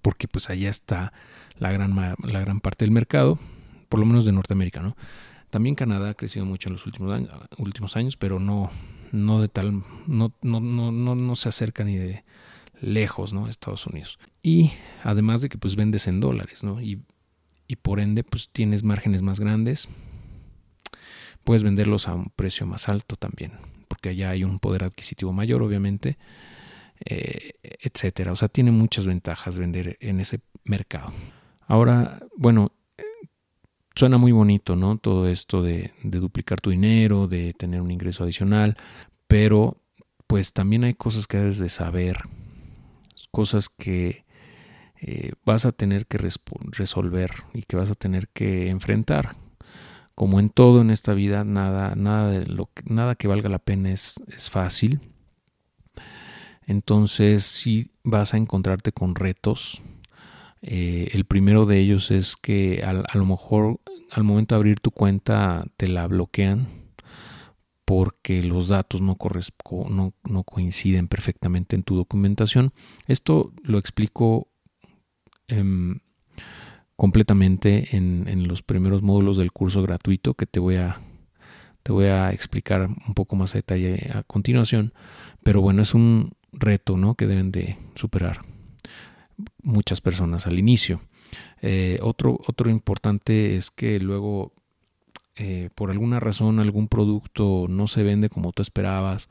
Porque 0.02 0.28
pues 0.28 0.50
allá 0.50 0.70
está 0.70 1.12
la 1.58 1.72
gran, 1.72 1.96
la 1.96 2.40
gran 2.40 2.60
parte 2.60 2.84
del 2.84 2.92
mercado, 2.92 3.38
por 3.88 3.98
lo 3.98 4.06
menos 4.06 4.24
de 4.24 4.32
Norteamérica, 4.32 4.82
¿no? 4.82 4.96
También 5.50 5.74
Canadá 5.74 6.10
ha 6.10 6.14
crecido 6.14 6.44
mucho 6.44 6.68
en 6.68 6.74
los 6.74 6.86
últimos 6.86 7.22
últimos 7.56 7.96
años 7.96 8.16
pero 8.16 8.40
no, 8.40 8.70
no 9.24 9.40
de 9.40 9.48
tal, 9.48 9.82
no, 10.06 10.32
no, 10.42 10.60
no, 10.60 10.92
no, 10.92 11.36
se 11.36 11.48
acerca 11.48 11.84
ni 11.84 11.96
de 11.96 12.24
lejos, 12.80 13.32
¿no? 13.32 13.48
Estados 13.48 13.86
Unidos. 13.86 14.18
Y 14.42 14.72
además 15.02 15.40
de 15.40 15.48
que 15.48 15.58
pues 15.58 15.76
vendes 15.76 16.06
en 16.06 16.20
dólares, 16.20 16.62
¿no? 16.62 16.80
Y, 16.80 17.02
y 17.66 17.76
por 17.76 18.00
ende 18.00 18.22
pues 18.22 18.50
tienes 18.50 18.82
márgenes 18.82 19.22
más 19.22 19.40
grandes, 19.40 19.88
puedes 21.44 21.62
venderlos 21.62 22.08
a 22.08 22.14
un 22.14 22.30
precio 22.34 22.66
más 22.66 22.88
alto 22.88 23.16
también, 23.16 23.52
porque 23.88 24.10
allá 24.10 24.30
hay 24.30 24.44
un 24.44 24.58
poder 24.58 24.84
adquisitivo 24.84 25.32
mayor, 25.32 25.62
obviamente, 25.62 26.18
eh, 27.04 27.52
etcétera. 27.62 28.32
O 28.32 28.36
sea, 28.36 28.48
tiene 28.48 28.70
muchas 28.70 29.06
ventajas 29.06 29.58
vender 29.58 29.96
en 30.00 30.20
ese 30.20 30.40
mercado. 30.64 31.12
Ahora, 31.66 32.20
bueno, 32.36 32.72
suena 33.96 34.18
muy 34.18 34.32
bonito, 34.32 34.76
¿no? 34.76 34.98
Todo 34.98 35.26
esto 35.26 35.62
de, 35.62 35.92
duplicar 36.02 36.60
tu 36.60 36.70
dinero, 36.70 37.26
de 37.26 37.54
tener 37.54 37.80
un 37.80 37.90
ingreso 37.90 38.24
adicional, 38.24 38.76
pero 39.26 39.80
pues 40.26 40.52
también 40.52 40.84
hay 40.84 40.94
cosas 40.94 41.26
que 41.26 41.38
debes 41.38 41.58
de 41.58 41.68
saber 41.68 42.18
cosas 43.30 43.68
que 43.68 44.24
eh, 45.00 45.32
vas 45.44 45.66
a 45.66 45.72
tener 45.72 46.06
que 46.06 46.18
resolver 46.18 47.30
y 47.52 47.62
que 47.62 47.76
vas 47.76 47.90
a 47.90 47.94
tener 47.94 48.28
que 48.28 48.68
enfrentar. 48.68 49.36
Como 50.14 50.40
en 50.40 50.48
todo 50.48 50.80
en 50.80 50.90
esta 50.90 51.12
vida, 51.12 51.44
nada, 51.44 51.94
nada, 51.94 52.30
de 52.30 52.46
lo 52.46 52.70
que, 52.72 52.82
nada 52.86 53.14
que 53.14 53.28
valga 53.28 53.50
la 53.50 53.58
pena 53.58 53.92
es, 53.92 54.22
es 54.34 54.48
fácil. 54.48 55.00
Entonces 56.66 57.44
si 57.44 57.90
vas 58.02 58.34
a 58.34 58.38
encontrarte 58.38 58.92
con 58.92 59.14
retos. 59.14 59.82
Eh, 60.62 61.10
el 61.12 61.24
primero 61.24 61.66
de 61.66 61.78
ellos 61.78 62.10
es 62.10 62.36
que 62.36 62.82
a 62.84 63.16
lo 63.16 63.26
mejor 63.26 63.80
al 64.10 64.24
momento 64.24 64.54
de 64.54 64.58
abrir 64.58 64.80
tu 64.80 64.90
cuenta 64.90 65.66
te 65.76 65.88
la 65.88 66.06
bloquean 66.06 66.68
porque 67.86 68.42
los 68.42 68.66
datos 68.66 69.00
no, 69.00 69.16
no, 69.88 70.12
no, 70.24 70.42
coinciden 70.42 71.06
perfectamente 71.06 71.76
en 71.76 71.84
tu 71.84 71.94
documentación. 71.94 72.72
Esto 73.06 73.52
lo 73.62 73.78
explico 73.78 74.48
em, 75.46 76.00
completamente 76.96 77.96
en, 77.96 78.48
los 78.48 78.62
primeros 78.62 79.02
módulos 79.02 79.36
del 79.36 79.52
curso 79.52 79.82
gratuito 79.82 80.34
que 80.34 80.46
te 80.46 80.58
voy 80.58 80.76
a 80.76 81.00
te 81.84 81.92
voy 81.92 82.06
a 82.06 82.32
explicar 82.32 82.88
un 82.88 83.14
poco 83.14 83.36
más 83.36 83.54
a 83.54 83.58
detalle 83.58 84.10
a 84.12 84.24
continuación. 84.24 84.92
Pero 85.44 85.60
bueno, 85.60 85.82
es 85.82 85.94
un 85.94 86.32
reto 86.52 86.96
¿no? 86.96 87.14
que 87.14 87.28
deben 87.28 87.52
de 87.52 87.78
superar 87.94 88.55
muchas 89.62 90.00
personas 90.00 90.46
al 90.46 90.58
inicio. 90.58 91.00
Eh, 91.60 91.98
otro, 92.02 92.40
otro 92.46 92.70
importante 92.70 93.56
es 93.56 93.70
que 93.70 93.98
luego 93.98 94.52
eh, 95.36 95.68
por 95.74 95.90
alguna 95.90 96.18
razón 96.18 96.60
algún 96.60 96.88
producto 96.88 97.66
no 97.68 97.88
se 97.88 98.02
vende 98.02 98.30
como 98.30 98.52
tú 98.52 98.62
esperabas 98.62 99.28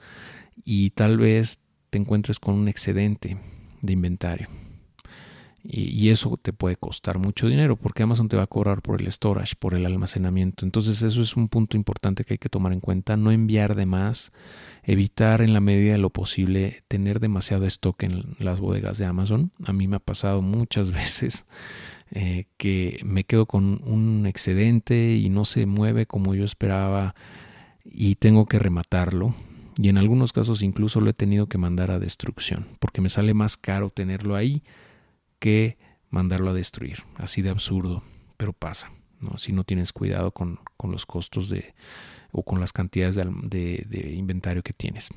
y 0.64 0.92
tal 0.92 1.18
vez 1.18 1.60
te 1.90 1.98
encuentres 1.98 2.40
con 2.40 2.56
un 2.56 2.68
excedente 2.68 3.38
de 3.82 3.94
inventario. 3.94 4.50
Y, 5.68 6.10
eso 6.10 6.38
te 6.38 6.54
puede 6.54 6.76
costar 6.76 7.18
mucho 7.18 7.48
dinero 7.48 7.76
porque 7.76 8.04
Amazon 8.04 8.28
te 8.30 8.38
va 8.38 8.44
a 8.44 8.48
cobrar 8.48 8.84
por 8.84 9.02
el 9.02 9.12
storage, 9.12 9.56
por 9.58 9.74
el 9.74 9.86
almacenamiento. 9.86 10.64
Entonces 10.64 11.02
eso 11.02 11.22
es 11.22 11.36
un 11.36 11.50
punto 11.50 11.76
importante 11.76 12.24
que 12.24 12.36
hay 12.36 12.38
que 12.38 12.50
tomar 12.50 12.72
en 12.72 12.80
cuenta. 12.80 13.18
No 13.18 13.32
enviar 13.32 13.76
de 13.76 13.88
más, 13.88 14.32
evitar 14.84 15.42
en 15.42 15.54
la 15.54 15.62
medida 15.62 15.94
de 15.94 15.98
lo 15.98 16.12
posible 16.12 16.84
tener 16.88 17.20
demasiado 17.20 17.66
stock 17.66 18.04
en 18.04 18.36
las 18.38 18.60
bodegas 18.60 19.00
de 19.00 19.06
Amazon. 19.06 19.52
A 19.66 19.74
mí 19.74 19.88
me 19.88 19.96
ha 19.96 20.00
pasado 20.00 20.44
muchas 20.44 20.92
veces 20.94 21.46
eh, 22.12 22.46
que 22.58 23.00
me 23.04 23.24
quedo 23.24 23.48
con 23.48 23.82
un 23.84 24.28
excedente 24.28 25.16
y 25.16 25.30
no 25.30 25.46
se 25.46 25.66
mueve 25.66 26.06
como 26.06 26.36
yo 26.36 26.46
esperaba 26.46 27.16
y 27.84 28.16
tengo 28.16 28.46
que 28.46 28.60
rematarlo. 28.60 29.34
Y 29.78 29.90
en 29.90 29.98
algunos 29.98 30.32
casos 30.32 30.62
incluso 30.62 31.02
lo 31.02 31.10
he 31.10 31.14
tenido 31.14 31.48
que 31.48 31.58
mandar 31.58 31.90
a 31.90 32.00
destrucción 32.00 32.68
porque 32.80 33.02
me 33.02 33.10
sale 33.10 33.34
más 33.34 33.58
caro 33.58 33.90
tenerlo 33.90 34.36
ahí 34.36 34.64
que 35.46 35.78
mandarlo 36.10 36.50
a 36.50 36.54
destruir. 36.56 37.04
Así 37.18 37.44
de 37.44 37.52
absurdo, 37.52 38.02
pero 38.36 38.52
pasa. 38.52 38.92
¿no? 39.22 39.38
Si 39.38 39.52
no 39.54 39.64
tienes 39.64 39.94
cuidado 39.94 40.32
con, 40.32 40.60
los 40.82 41.06
costos 41.06 41.50
de, 41.50 41.76
o 42.32 42.42
con 42.42 42.60
las 42.60 42.74
cantidades 42.74 43.14
de, 43.16 44.14
inventario 44.18 44.64
que 44.64 44.74
tienes. 44.74 45.10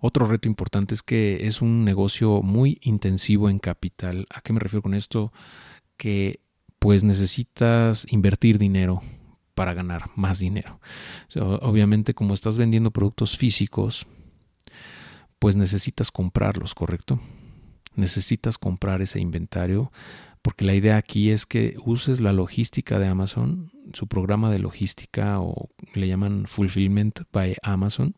Otro 0.00 0.26
reto 0.26 0.46
importante 0.46 0.94
es 0.94 1.02
que 1.02 1.48
es 1.48 1.62
un 1.62 1.84
negocio 1.84 2.42
muy 2.42 2.78
intensivo 2.82 3.50
en 3.50 3.58
capital. 3.58 4.28
¿A 4.32 4.40
qué 4.40 4.52
me 4.52 4.60
refiero 4.60 4.82
con 4.82 4.94
esto? 4.94 5.32
Que 5.96 6.38
pues 6.78 7.02
necesitas 7.02 8.06
invertir 8.08 8.56
dinero 8.56 9.02
para 9.56 9.74
ganar 9.74 10.10
más 10.14 10.38
dinero. 10.38 10.78
obviamente 11.34 12.14
como 12.14 12.34
estás 12.34 12.56
vendiendo 12.56 12.92
productos 12.92 13.36
físicos, 13.36 14.06
pues 15.40 15.56
necesitas 15.56 16.12
comprarlos, 16.12 16.72
¿correcto? 16.76 17.18
Necesitas 17.94 18.58
comprar 18.58 19.02
ese 19.02 19.20
inventario 19.20 19.90
porque 20.42 20.64
la 20.64 20.74
idea 20.74 20.96
aquí 20.96 21.30
es 21.30 21.46
que 21.46 21.76
uses 21.84 22.20
la 22.20 22.32
logística 22.32 22.98
de 22.98 23.06
Amazon, 23.06 23.70
su 23.92 24.08
programa 24.08 24.50
de 24.50 24.58
logística 24.58 25.40
o 25.40 25.70
le 25.94 26.08
llaman 26.08 26.46
Fulfillment 26.46 27.20
by 27.32 27.56
Amazon, 27.62 28.16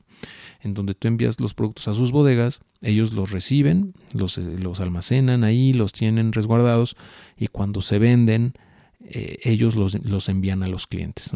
en 0.62 0.72
donde 0.72 0.94
tú 0.94 1.06
envías 1.06 1.38
los 1.38 1.52
productos 1.52 1.86
a 1.86 1.94
sus 1.94 2.12
bodegas, 2.12 2.60
ellos 2.80 3.12
los 3.12 3.30
reciben, 3.30 3.92
los, 4.14 4.38
los 4.38 4.80
almacenan 4.80 5.44
ahí, 5.44 5.74
los 5.74 5.92
tienen 5.92 6.32
resguardados 6.32 6.96
y 7.36 7.48
cuando 7.48 7.82
se 7.82 7.98
venden, 7.98 8.54
eh, 9.02 9.38
ellos 9.42 9.76
los, 9.76 10.02
los, 10.06 10.30
envían 10.30 10.62
a 10.62 10.68
los 10.68 10.86
clientes. 10.86 11.30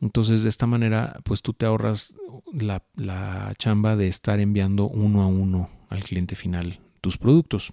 Entonces, 0.00 0.44
de 0.44 0.48
esta 0.50 0.68
manera, 0.68 1.18
pues 1.24 1.42
tú 1.42 1.52
te 1.52 1.66
ahorras 1.66 2.14
la, 2.52 2.84
la 2.94 3.52
chamba 3.58 3.96
de 3.96 4.06
estar 4.06 4.38
enviando 4.38 4.88
uno 4.88 5.22
a 5.22 5.26
uno 5.26 5.68
al 5.88 6.04
cliente 6.04 6.36
final 6.36 6.78
tus 6.98 7.18
productos. 7.18 7.72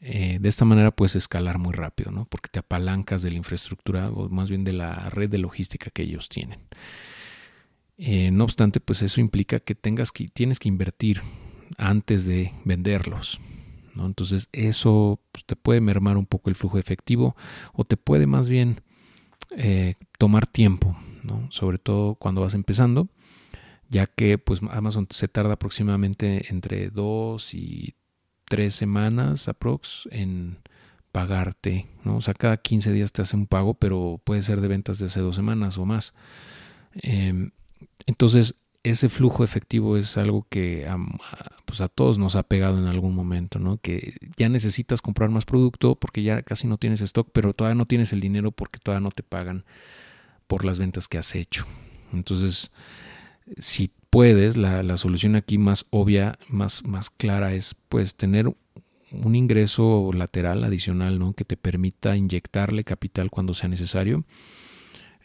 Eh, 0.00 0.38
de 0.40 0.48
esta 0.48 0.64
manera 0.64 0.90
puedes 0.90 1.16
escalar 1.16 1.58
muy 1.58 1.72
rápido, 1.72 2.12
¿no? 2.12 2.26
porque 2.26 2.48
te 2.50 2.58
apalancas 2.58 3.22
de 3.22 3.30
la 3.30 3.38
infraestructura 3.38 4.10
o 4.10 4.28
más 4.28 4.50
bien 4.50 4.62
de 4.62 4.72
la 4.72 5.10
red 5.10 5.30
de 5.30 5.38
logística 5.38 5.90
que 5.90 6.02
ellos 6.02 6.28
tienen. 6.28 6.60
Eh, 7.98 8.30
no 8.30 8.44
obstante, 8.44 8.78
pues 8.78 9.02
eso 9.02 9.20
implica 9.20 9.58
que, 9.58 9.74
tengas 9.74 10.12
que 10.12 10.28
tienes 10.28 10.58
que 10.58 10.68
invertir 10.68 11.22
antes 11.78 12.26
de 12.26 12.52
venderlos. 12.64 13.40
¿no? 13.94 14.06
Entonces 14.06 14.48
eso 14.52 15.18
pues, 15.32 15.44
te 15.46 15.56
puede 15.56 15.80
mermar 15.80 16.18
un 16.18 16.26
poco 16.26 16.50
el 16.50 16.56
flujo 16.56 16.78
efectivo 16.78 17.34
o 17.72 17.84
te 17.84 17.96
puede 17.96 18.26
más 18.26 18.48
bien 18.48 18.82
eh, 19.56 19.94
tomar 20.18 20.46
tiempo, 20.46 20.96
¿no? 21.22 21.48
sobre 21.50 21.78
todo 21.78 22.16
cuando 22.16 22.42
vas 22.42 22.54
empezando 22.54 23.08
ya 23.88 24.06
que 24.06 24.38
pues 24.38 24.60
Amazon 24.70 25.06
se 25.10 25.28
tarda 25.28 25.54
aproximadamente 25.54 26.46
entre 26.50 26.90
dos 26.90 27.54
y 27.54 27.94
tres 28.44 28.74
semanas 28.74 29.48
aprox 29.48 30.08
en 30.10 30.58
pagarte, 31.12 31.86
¿no? 32.04 32.16
O 32.16 32.20
sea, 32.20 32.34
cada 32.34 32.58
15 32.58 32.92
días 32.92 33.12
te 33.12 33.22
hace 33.22 33.36
un 33.36 33.46
pago, 33.46 33.74
pero 33.74 34.20
puede 34.22 34.42
ser 34.42 34.60
de 34.60 34.68
ventas 34.68 34.98
de 34.98 35.06
hace 35.06 35.20
dos 35.20 35.34
semanas 35.34 35.78
o 35.78 35.86
más. 35.86 36.14
Em, 36.94 37.52
entonces, 38.06 38.56
ese 38.82 39.08
flujo 39.08 39.42
efectivo 39.42 39.96
es 39.96 40.16
algo 40.16 40.46
que 40.48 40.86
a, 40.86 40.96
pues 41.64 41.80
a 41.80 41.88
todos 41.88 42.18
nos 42.18 42.36
ha 42.36 42.44
pegado 42.44 42.78
en 42.78 42.86
algún 42.86 43.14
momento, 43.14 43.58
¿no? 43.58 43.78
Que 43.78 44.14
ya 44.36 44.48
necesitas 44.48 45.02
comprar 45.02 45.30
más 45.30 45.44
producto 45.44 45.96
porque 45.96 46.22
ya 46.22 46.42
casi 46.42 46.66
no 46.66 46.78
tienes 46.78 47.00
stock, 47.00 47.28
pero 47.32 47.52
todavía 47.52 47.74
no 47.74 47.86
tienes 47.86 48.12
el 48.12 48.20
dinero 48.20 48.52
porque 48.52 48.78
todavía 48.78 49.04
no 49.04 49.10
te 49.10 49.22
pagan 49.22 49.64
por 50.46 50.64
las 50.64 50.78
ventas 50.78 51.08
que 51.08 51.18
has 51.18 51.34
hecho. 51.34 51.66
Entonces, 52.12 52.70
si 53.58 53.90
puedes, 54.10 54.56
la, 54.56 54.96
solución 54.96 55.36
aquí 55.36 55.58
más 55.58 55.86
obvia, 55.90 56.38
más, 56.48 56.84
más 56.84 57.10
clara 57.10 57.54
es 57.54 57.74
pues 57.88 58.16
tener 58.16 58.54
un 59.12 59.34
ingreso 59.34 60.10
lateral 60.12 60.64
adicional 60.64 61.18
¿no? 61.18 61.32
que 61.32 61.44
te 61.44 61.56
permita 61.56 62.16
inyectarle 62.16 62.84
capital 62.84 63.30
cuando 63.30 63.54
sea 63.54 63.68
necesario. 63.68 64.24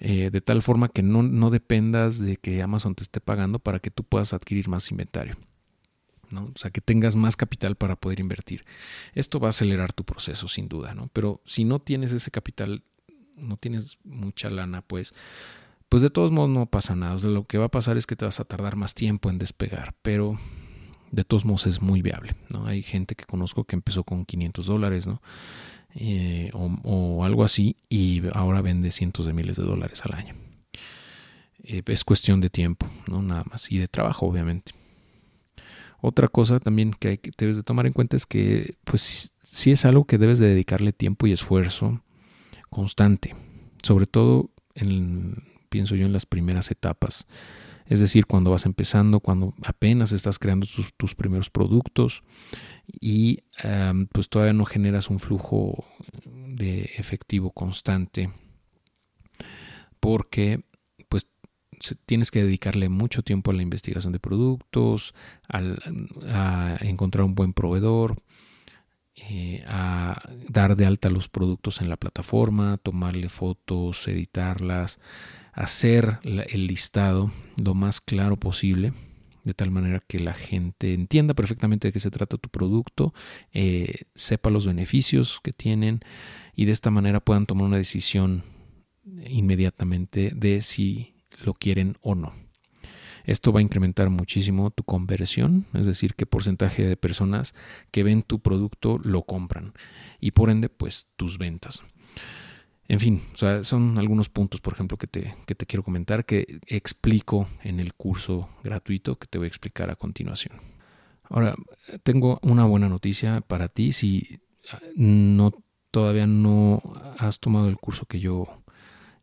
Eh, 0.03 0.31
de 0.31 0.41
tal 0.41 0.63
forma 0.63 0.89
que 0.89 1.03
no, 1.03 1.21
no, 1.21 1.51
dependas 1.51 2.17
de 2.17 2.37
que 2.37 2.63
Amazon 2.63 2.95
te 2.95 3.03
esté 3.03 3.21
pagando 3.21 3.59
para 3.59 3.79
que 3.79 3.91
tú 3.91 4.03
puedas 4.03 4.33
adquirir 4.33 4.67
más 4.67 4.89
inventario. 4.89 5.37
¿no? 6.31 6.51
O 6.55 6.57
sea, 6.57 6.71
que 6.71 6.81
tengas 6.81 7.15
más 7.15 7.37
capital 7.37 7.75
para 7.75 7.95
poder 7.95 8.19
invertir. 8.19 8.65
Esto 9.13 9.39
va 9.39 9.49
a 9.49 9.51
acelerar 9.51 9.93
tu 9.93 10.03
proceso, 10.03 10.47
sin 10.47 10.67
duda, 10.67 10.95
¿no? 10.95 11.09
Pero 11.13 11.41
si 11.45 11.65
no 11.65 11.79
tienes 11.79 12.13
ese 12.13 12.31
capital, 12.31 12.83
no 13.35 13.57
tienes 13.57 13.99
mucha 14.03 14.49
lana, 14.49 14.81
pues 14.81 15.13
pues 15.91 16.01
de 16.01 16.09
todos 16.09 16.31
modos 16.31 16.49
no 16.49 16.67
pasa 16.67 16.95
nada. 16.95 17.17
lo 17.27 17.43
que 17.43 17.57
va 17.57 17.65
a 17.65 17.69
pasar 17.69 17.97
es 17.97 18.07
que 18.07 18.15
te 18.15 18.23
vas 18.23 18.39
a 18.39 18.45
tardar 18.45 18.77
más 18.77 18.93
tiempo 18.93 19.29
en 19.29 19.37
despegar, 19.37 19.93
pero 20.01 20.39
de 21.11 21.25
todos 21.25 21.43
modos 21.43 21.67
es 21.67 21.81
muy 21.81 22.01
viable. 22.01 22.33
¿no? 22.49 22.65
Hay 22.65 22.81
gente 22.81 23.13
que 23.13 23.25
conozco 23.25 23.65
que 23.65 23.75
empezó 23.75 24.05
con 24.05 24.23
500 24.23 24.65
dólares 24.65 25.05
¿no? 25.05 25.21
Eh, 25.93 26.49
o, 26.53 27.25
algo 27.25 27.43
así 27.43 27.75
y 27.89 28.21
ahora 28.31 28.61
vende 28.61 28.91
cientos 28.91 29.25
de 29.25 29.33
miles 29.33 29.57
de 29.57 29.63
dólares 29.63 30.01
al 30.05 30.13
año. 30.13 30.33
Eh, 31.61 31.81
es 31.85 32.05
cuestión 32.05 32.39
de 32.39 32.49
tiempo, 32.49 32.87
no 33.09 33.21
nada 33.21 33.43
más, 33.51 33.69
y 33.69 33.77
de 33.77 33.89
trabajo 33.89 34.27
obviamente. 34.27 34.71
Otra 35.99 36.29
cosa 36.29 36.61
también 36.61 36.93
que, 36.97 37.07
hay 37.09 37.17
que 37.17 37.31
debes 37.37 37.57
de 37.57 37.63
tomar 37.63 37.85
en 37.85 37.91
cuenta 37.91 38.15
es 38.15 38.25
que 38.25 38.77
pues 38.85 39.33
sí 39.41 39.71
es 39.71 39.83
algo 39.83 40.05
que 40.05 40.17
debes 40.17 40.39
de 40.39 40.47
dedicarle 40.47 40.93
tiempo 40.93 41.27
y 41.27 41.33
esfuerzo 41.33 42.01
constante, 42.69 43.35
sobre 43.83 44.05
todo 44.05 44.51
en 44.73 45.50
pienso 45.71 45.95
yo, 45.95 46.05
en 46.05 46.13
las 46.13 46.25
primeras 46.27 46.69
etapas. 46.69 47.25
Es 47.85 47.99
decir, 47.99 48.27
cuando 48.27 48.51
vas 48.51 48.65
empezando, 48.65 49.21
cuando 49.21 49.55
apenas 49.63 50.11
estás 50.11 50.37
creando 50.37 50.67
tus, 50.97 51.15
primeros 51.15 51.49
productos 51.49 52.23
y 52.87 53.39
pues 54.13 54.29
todavía 54.29 54.53
no 54.53 54.65
generas 54.65 55.09
un 55.09 55.19
flujo 55.19 55.83
de 56.25 56.91
efectivo 56.97 57.51
constante 57.51 58.31
porque 59.99 60.63
pues 61.09 61.27
tienes 62.05 62.31
que 62.31 62.43
dedicarle 62.43 62.87
mucho 62.89 63.23
tiempo 63.23 63.51
a 63.51 63.53
la 63.53 63.61
investigación 63.61 64.13
de 64.13 64.19
productos, 64.19 65.13
a 65.49 66.77
encontrar 66.81 67.25
un 67.25 67.35
buen 67.35 67.53
proveedor, 67.53 68.21
eh, 69.15 69.63
a 69.67 70.21
dar 70.47 70.77
de 70.77 70.85
alta 70.85 71.09
los 71.09 71.27
productos 71.27 71.81
en 71.81 71.89
la 71.89 71.97
plataforma, 71.97 72.77
tomarle 72.77 73.27
fotos, 73.27 74.07
editarlas, 74.07 74.99
hacer 75.53 76.19
el 76.23 76.67
listado 76.67 77.31
lo 77.63 77.73
más 77.73 78.01
claro 78.01 78.37
posible, 78.37 78.93
de 79.43 79.53
tal 79.53 79.71
manera 79.71 80.03
que 80.07 80.19
la 80.19 80.33
gente 80.33 80.93
entienda 80.93 81.33
perfectamente 81.33 81.87
de 81.87 81.91
qué 81.91 81.99
se 81.99 82.11
trata 82.11 82.37
tu 82.37 82.49
producto, 82.49 83.13
eh, 83.53 84.03
sepa 84.13 84.49
los 84.49 84.65
beneficios 84.65 85.39
que 85.43 85.53
tienen 85.53 86.01
y 86.55 86.65
de 86.65 86.71
esta 86.71 86.91
manera 86.91 87.19
puedan 87.19 87.45
tomar 87.45 87.65
una 87.65 87.77
decisión 87.77 88.43
inmediatamente 89.27 90.31
de 90.35 90.61
si 90.61 91.15
lo 91.43 91.53
quieren 91.53 91.97
o 92.01 92.15
no. 92.15 92.33
Esto 93.23 93.51
va 93.51 93.59
a 93.59 93.63
incrementar 93.63 94.09
muchísimo 94.09 94.71
tu 94.71 94.83
conversión, 94.83 95.67
es 95.73 95.85
decir, 95.85 96.15
qué 96.15 96.25
porcentaje 96.25 96.83
de 96.83 96.97
personas 96.97 97.53
que 97.91 98.03
ven 98.03 98.23
tu 98.23 98.39
producto 98.39 98.99
lo 99.03 99.23
compran 99.23 99.73
y 100.19 100.31
por 100.31 100.49
ende 100.49 100.69
pues 100.69 101.07
tus 101.17 101.37
ventas. 101.37 101.83
En 102.91 102.99
fin, 102.99 103.21
son 103.63 103.97
algunos 103.97 104.27
puntos, 104.27 104.59
por 104.59 104.73
ejemplo, 104.73 104.97
que 104.97 105.07
te, 105.07 105.33
que 105.45 105.55
te 105.55 105.65
quiero 105.65 105.81
comentar, 105.81 106.25
que 106.25 106.59
explico 106.67 107.47
en 107.63 107.79
el 107.79 107.93
curso 107.93 108.49
gratuito 108.65 109.17
que 109.17 109.27
te 109.27 109.37
voy 109.37 109.45
a 109.45 109.47
explicar 109.47 109.89
a 109.89 109.95
continuación. 109.95 110.59
Ahora, 111.23 111.55
tengo 112.03 112.37
una 112.41 112.65
buena 112.65 112.89
noticia 112.89 113.39
para 113.39 113.69
ti. 113.69 113.93
Si 113.93 114.41
ah, 114.73 114.81
no, 114.93 115.53
todavía 115.89 116.27
no 116.27 116.81
has 117.17 117.39
tomado 117.39 117.69
el 117.69 117.77
curso 117.77 118.07
que 118.07 118.19
yo 118.19 118.61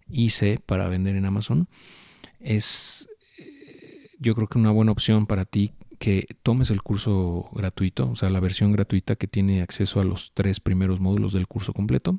hice 0.09 0.59
para 0.65 0.89
vender 0.89 1.17
en 1.17 1.27
Amazon, 1.27 1.69
es 2.41 3.07
eh, 3.37 4.13
yo 4.19 4.35
creo 4.35 4.49
que 4.49 4.57
una 4.57 4.71
buena 4.71 4.93
opción 4.93 5.27
para 5.27 5.45
ti 5.45 5.75
que 5.99 6.27
tomes 6.43 6.71
el 6.71 6.83
curso 6.83 7.51
gratuito, 7.53 8.09
o 8.09 8.17
sea, 8.17 8.31
la 8.31 8.41
versión 8.41 8.73
gratuita 8.73 9.17
que 9.17 9.27
tiene 9.27 9.61
acceso 9.61 10.01
a 10.01 10.05
los 10.05 10.33
tres 10.33 10.59
primeros 10.59 11.01
módulos 11.01 11.35
del 11.35 11.47
curso 11.47 11.75
completo. 11.75 12.19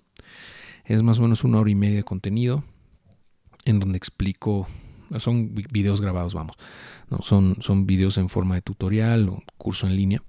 Es 0.89 1.03
más 1.03 1.19
o 1.19 1.21
menos 1.21 1.43
una 1.43 1.59
hora 1.59 1.69
y 1.69 1.75
media 1.75 1.97
de 1.97 2.03
contenido 2.03 2.63
en 3.63 3.79
donde 3.79 3.97
explico 3.97 4.67
son 5.17 5.53
videos 5.53 6.01
grabados, 6.01 6.33
vamos, 6.33 6.55
no, 7.09 7.19
son, 7.21 7.57
son 7.61 7.85
videos 7.85 8.17
en 8.17 8.29
forma 8.29 8.55
de 8.55 8.61
tutorial 8.61 9.29
o 9.29 9.43
curso 9.57 9.87
en 9.87 9.95
línea, 9.95 10.23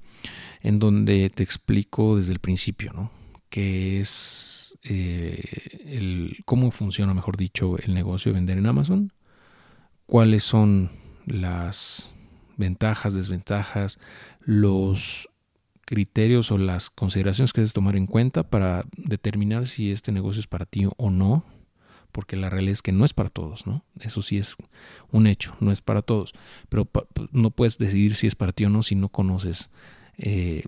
en 0.62 0.78
donde 0.78 1.30
te 1.30 1.42
explico 1.42 2.16
desde 2.16 2.32
el 2.32 2.38
principio, 2.38 2.92
¿no? 2.92 3.10
Qué 3.48 4.00
es 4.00 4.78
eh, 4.82 5.42
el, 5.84 6.38
cómo 6.44 6.70
funciona, 6.70 7.14
mejor 7.14 7.36
dicho, 7.36 7.78
el 7.78 7.94
negocio 7.94 8.32
de 8.32 8.38
vender 8.38 8.58
en 8.58 8.66
Amazon, 8.66 9.12
cuáles 10.06 10.44
son 10.44 10.90
las 11.26 12.14
ventajas, 12.56 13.14
desventajas, 13.14 13.98
los 14.40 15.28
criterios 15.90 16.52
o 16.52 16.56
las 16.56 16.88
consideraciones 16.88 17.52
que 17.52 17.62
debes 17.62 17.72
tomar 17.72 17.96
en 17.96 18.06
cuenta 18.06 18.44
para 18.44 18.84
determinar 18.96 19.66
si 19.66 19.90
este 19.90 20.12
negocio 20.12 20.38
es 20.38 20.46
para 20.46 20.64
ti 20.64 20.86
o 20.96 21.10
no, 21.10 21.44
porque 22.12 22.36
la 22.36 22.48
realidad 22.48 22.74
es 22.74 22.82
que 22.82 22.92
no 22.92 23.04
es 23.04 23.12
para 23.12 23.28
todos, 23.28 23.66
¿no? 23.66 23.84
Eso 23.98 24.22
sí 24.22 24.38
es 24.38 24.54
un 25.10 25.26
hecho, 25.26 25.56
no 25.58 25.72
es 25.72 25.80
para 25.80 26.02
todos, 26.02 26.32
pero 26.68 26.88
no 27.32 27.50
puedes 27.50 27.76
decidir 27.76 28.14
si 28.14 28.28
es 28.28 28.36
para 28.36 28.52
ti 28.52 28.66
o 28.66 28.70
no 28.70 28.84
si 28.84 28.94
no 28.94 29.08
conoces, 29.08 29.68
eh, 30.16 30.62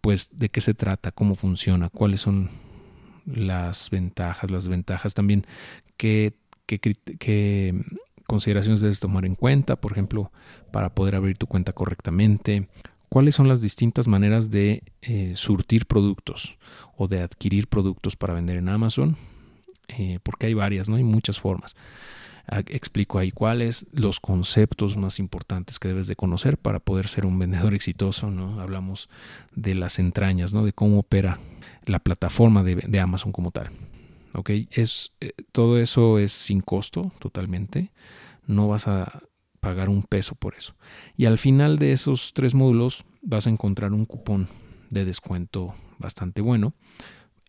pues, 0.00 0.28
de 0.32 0.48
qué 0.48 0.60
se 0.60 0.74
trata, 0.74 1.12
cómo 1.12 1.36
funciona, 1.36 1.88
cuáles 1.88 2.22
son 2.22 2.50
las 3.26 3.90
ventajas, 3.90 4.50
las 4.50 4.66
ventajas 4.66 5.14
también, 5.14 5.46
qué, 5.96 6.34
qué 6.66 7.80
consideraciones 8.26 8.80
debes 8.80 8.98
tomar 8.98 9.24
en 9.24 9.36
cuenta, 9.36 9.76
por 9.76 9.92
ejemplo, 9.92 10.32
para 10.72 10.96
poder 10.96 11.14
abrir 11.14 11.38
tu 11.38 11.46
cuenta 11.46 11.72
correctamente, 11.72 12.66
cuáles 13.14 13.36
son 13.36 13.46
las 13.46 13.60
distintas 13.60 14.08
maneras 14.08 14.50
de 14.50 14.82
eh, 15.00 15.34
surtir 15.36 15.86
productos 15.86 16.58
o 16.96 17.06
de 17.06 17.20
adquirir 17.20 17.68
productos 17.68 18.16
para 18.16 18.34
vender 18.34 18.56
en 18.56 18.68
Amazon, 18.68 19.16
eh, 19.86 20.18
porque 20.24 20.46
hay 20.46 20.54
varias, 20.54 20.88
¿no? 20.88 20.96
Hay 20.96 21.04
muchas 21.04 21.38
formas. 21.38 21.76
Ah, 22.48 22.64
explico 22.66 23.20
ahí 23.20 23.30
cuáles, 23.30 23.86
los 23.92 24.18
conceptos 24.18 24.96
más 24.96 25.20
importantes 25.20 25.78
que 25.78 25.86
debes 25.86 26.08
de 26.08 26.16
conocer 26.16 26.58
para 26.58 26.80
poder 26.80 27.06
ser 27.06 27.24
un 27.24 27.38
vendedor 27.38 27.72
exitoso, 27.74 28.32
¿no? 28.32 28.60
Hablamos 28.60 29.08
de 29.54 29.76
las 29.76 30.00
entrañas, 30.00 30.52
¿no? 30.52 30.64
De 30.64 30.72
cómo 30.72 30.98
opera 30.98 31.38
la 31.86 32.00
plataforma 32.00 32.64
de, 32.64 32.98
Amazon 32.98 33.30
como 33.30 33.52
tal. 33.52 33.70
¿Ok? 34.34 34.50
Es, 34.72 35.12
eh, 35.20 35.34
todo 35.52 35.78
eso 35.78 36.18
es 36.18 36.32
sin 36.32 36.58
costo 36.58 37.12
totalmente. 37.20 37.92
No 38.48 38.66
vas 38.66 38.88
a 38.88 39.22
pagar 39.64 39.88
un 39.88 40.02
peso 40.02 40.34
por 40.34 40.54
eso. 40.54 40.76
Y 41.16 41.24
al 41.24 41.38
final 41.38 41.78
de 41.78 41.92
esos 41.92 42.34
tres 42.34 42.54
módulos 42.54 43.04
vas 43.22 43.46
a 43.46 43.50
encontrar 43.50 43.94
un 43.94 44.04
cupón 44.04 44.48
de 44.90 45.06
descuento 45.06 45.74
bastante 45.98 46.42
bueno 46.42 46.74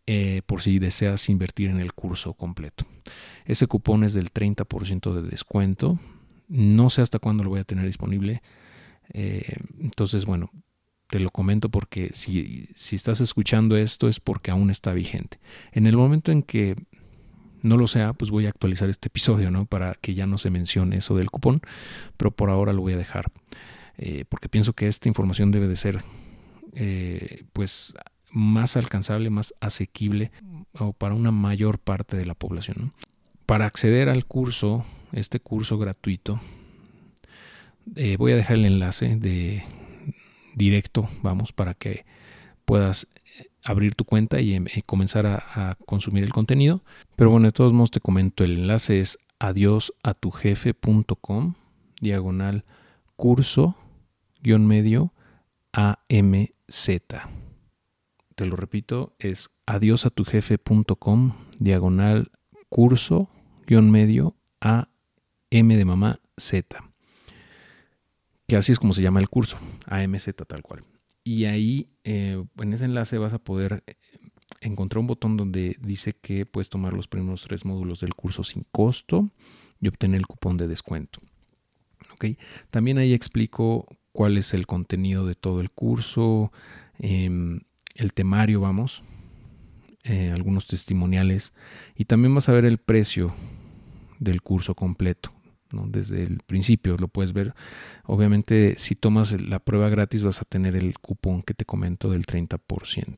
eh, 0.07 0.41
por 0.45 0.61
si 0.61 0.79
deseas 0.79 1.27
invertir 1.29 1.69
en 1.69 1.81
el 1.81 1.93
curso 1.93 2.33
completo. 2.33 2.85
Ese 3.43 3.67
cupón 3.67 4.05
es 4.05 4.13
del 4.13 4.31
30% 4.31 5.13
de 5.13 5.29
descuento. 5.29 5.99
No 6.47 6.89
sé 6.89 7.01
hasta 7.01 7.19
cuándo 7.19 7.43
lo 7.43 7.49
voy 7.49 7.59
a 7.59 7.65
tener 7.65 7.85
disponible. 7.85 8.41
Eh, 9.13 9.57
entonces, 9.81 10.25
bueno, 10.25 10.51
te 11.07 11.19
lo 11.19 11.31
comento 11.31 11.69
porque 11.69 12.11
si, 12.13 12.69
si 12.75 12.95
estás 12.95 13.19
escuchando 13.19 13.75
esto 13.75 14.07
es 14.07 14.21
porque 14.21 14.51
aún 14.51 14.69
está 14.69 14.93
vigente. 14.93 15.39
En 15.73 15.85
el 15.85 15.97
momento 15.97 16.31
en 16.31 16.43
que 16.43 16.77
no 17.65 17.77
lo 17.77 17.87
sea, 17.87 18.13
pues 18.13 18.31
voy 18.31 18.45
a 18.45 18.49
actualizar 18.49 18.89
este 18.89 19.07
episodio, 19.07 19.51
¿no? 19.51 19.65
Para 19.65 19.95
que 19.95 20.13
ya 20.13 20.25
no 20.25 20.37
se 20.37 20.49
mencione 20.49 20.97
eso 20.97 21.15
del 21.15 21.29
cupón, 21.29 21.61
pero 22.17 22.31
por 22.31 22.49
ahora 22.49 22.73
lo 22.73 22.81
voy 22.81 22.93
a 22.93 22.97
dejar. 22.97 23.31
Eh, 23.97 24.25
porque 24.27 24.49
pienso 24.49 24.73
que 24.73 24.87
esta 24.87 25.07
información 25.07 25.51
debe 25.51 25.67
de 25.67 25.75
ser, 25.75 26.03
pues, 27.53 27.93
más 28.35 28.75
alcanzable, 28.75 29.29
más 29.29 29.53
asequible 29.61 30.31
o 30.73 30.91
para 30.91 31.15
una 31.15 31.31
mayor 31.31 31.79
parte 31.79 32.17
de 32.17 32.25
la 32.25 32.35
población. 32.35 32.93
Para 33.45 33.65
acceder 33.65 34.09
al 34.09 34.25
curso, 34.25 34.85
este 35.13 35.39
curso 35.39 35.77
gratuito, 35.77 36.41
eh, 37.95 38.17
voy 38.17 38.33
a 38.33 38.35
dejar 38.35 38.57
el 38.57 38.65
enlace 38.65 39.15
de 39.15 39.63
directo, 40.55 41.07
vamos, 41.21 41.53
para 41.53 41.73
que 41.73 42.05
puedas 42.65 43.07
eh, 43.14 43.14
abrir 43.65 43.95
tu 43.95 44.05
cuenta 44.05 44.39
y, 44.39 44.53
em, 44.53 44.67
comenzar 44.85 45.27
a, 45.27 45.75
consumir 45.85 46.23
el 46.23 46.31
contenido. 46.31 46.85
Pero 47.15 47.31
bueno, 47.31 47.47
de 47.47 47.51
todos 47.51 47.73
modos 47.73 47.91
te 47.91 47.99
comento, 47.99 48.45
el 48.45 48.59
enlace 48.59 49.01
es 49.01 49.19
adiosatujefe.com, 49.39 51.55
diagonal 51.99 52.63
curso, 53.17 53.75
guion 54.41 54.65
medio, 54.65 55.11
AMZ 55.73 56.89
te 58.35 58.45
lo 58.45 58.55
repito, 58.55 59.15
es 59.17 59.49
adiosatujefe.com 59.65 61.33
diagonal 61.57 62.31
curso 62.69 63.29
guion 63.65 63.89
medio 63.89 64.35
A 64.61 64.89
M 65.49 65.75
de 65.75 65.85
mamá 65.85 66.19
Z. 66.37 66.83
Que 68.47 68.57
así 68.57 68.71
es 68.71 68.79
como 68.79 68.93
se 68.93 69.01
llama 69.01 69.21
el 69.21 69.29
curso, 69.29 69.57
AMZ 69.87 70.35
tal 70.47 70.61
cual. 70.61 70.83
Y 71.25 71.45
ahí 71.45 71.89
eh, 72.05 72.41
en 72.57 72.73
ese 72.73 72.85
enlace 72.85 73.17
vas 73.17 73.33
a 73.33 73.39
poder 73.39 73.83
eh, 73.87 73.95
encontrar 74.61 74.99
un 74.99 75.07
botón 75.07 75.35
donde 75.35 75.75
dice 75.81 76.13
que 76.13 76.45
puedes 76.45 76.69
tomar 76.69 76.93
los 76.93 77.07
primeros 77.09 77.41
tres 77.41 77.65
módulos 77.65 77.99
del 77.99 78.15
curso 78.15 78.43
sin 78.43 78.65
costo 78.71 79.29
y 79.81 79.89
obtener 79.89 80.19
el 80.19 80.27
cupón 80.27 80.55
de 80.55 80.67
descuento. 80.67 81.19
¿Okay? 82.13 82.37
También 82.69 82.97
ahí 82.97 83.13
explico 83.13 83.87
cuál 84.13 84.37
es 84.37 84.53
el 84.53 84.67
contenido 84.67 85.25
de 85.25 85.35
todo 85.35 85.59
el 85.59 85.71
curso, 85.71 86.53
eh, 86.99 87.59
el 87.95 88.13
temario, 88.13 88.61
vamos, 88.61 89.03
eh, 90.03 90.31
algunos 90.31 90.67
testimoniales 90.67 91.51
y 91.95 92.05
también 92.05 92.35
vas 92.35 92.47
a 92.47 92.53
ver 92.53 92.65
el 92.65 92.77
precio 92.77 93.33
del 94.19 94.43
curso 94.43 94.75
completo. 94.75 95.33
¿No? 95.71 95.85
Desde 95.87 96.23
el 96.23 96.39
principio 96.45 96.97
lo 96.97 97.07
puedes 97.07 97.33
ver. 97.33 97.53
Obviamente, 98.05 98.75
si 98.77 98.95
tomas 98.95 99.39
la 99.39 99.59
prueba 99.59 99.89
gratis, 99.89 100.23
vas 100.23 100.41
a 100.41 100.45
tener 100.45 100.75
el 100.75 100.97
cupón 100.99 101.43
que 101.43 101.53
te 101.53 101.65
comento 101.65 102.09
del 102.09 102.25
30%. 102.25 103.17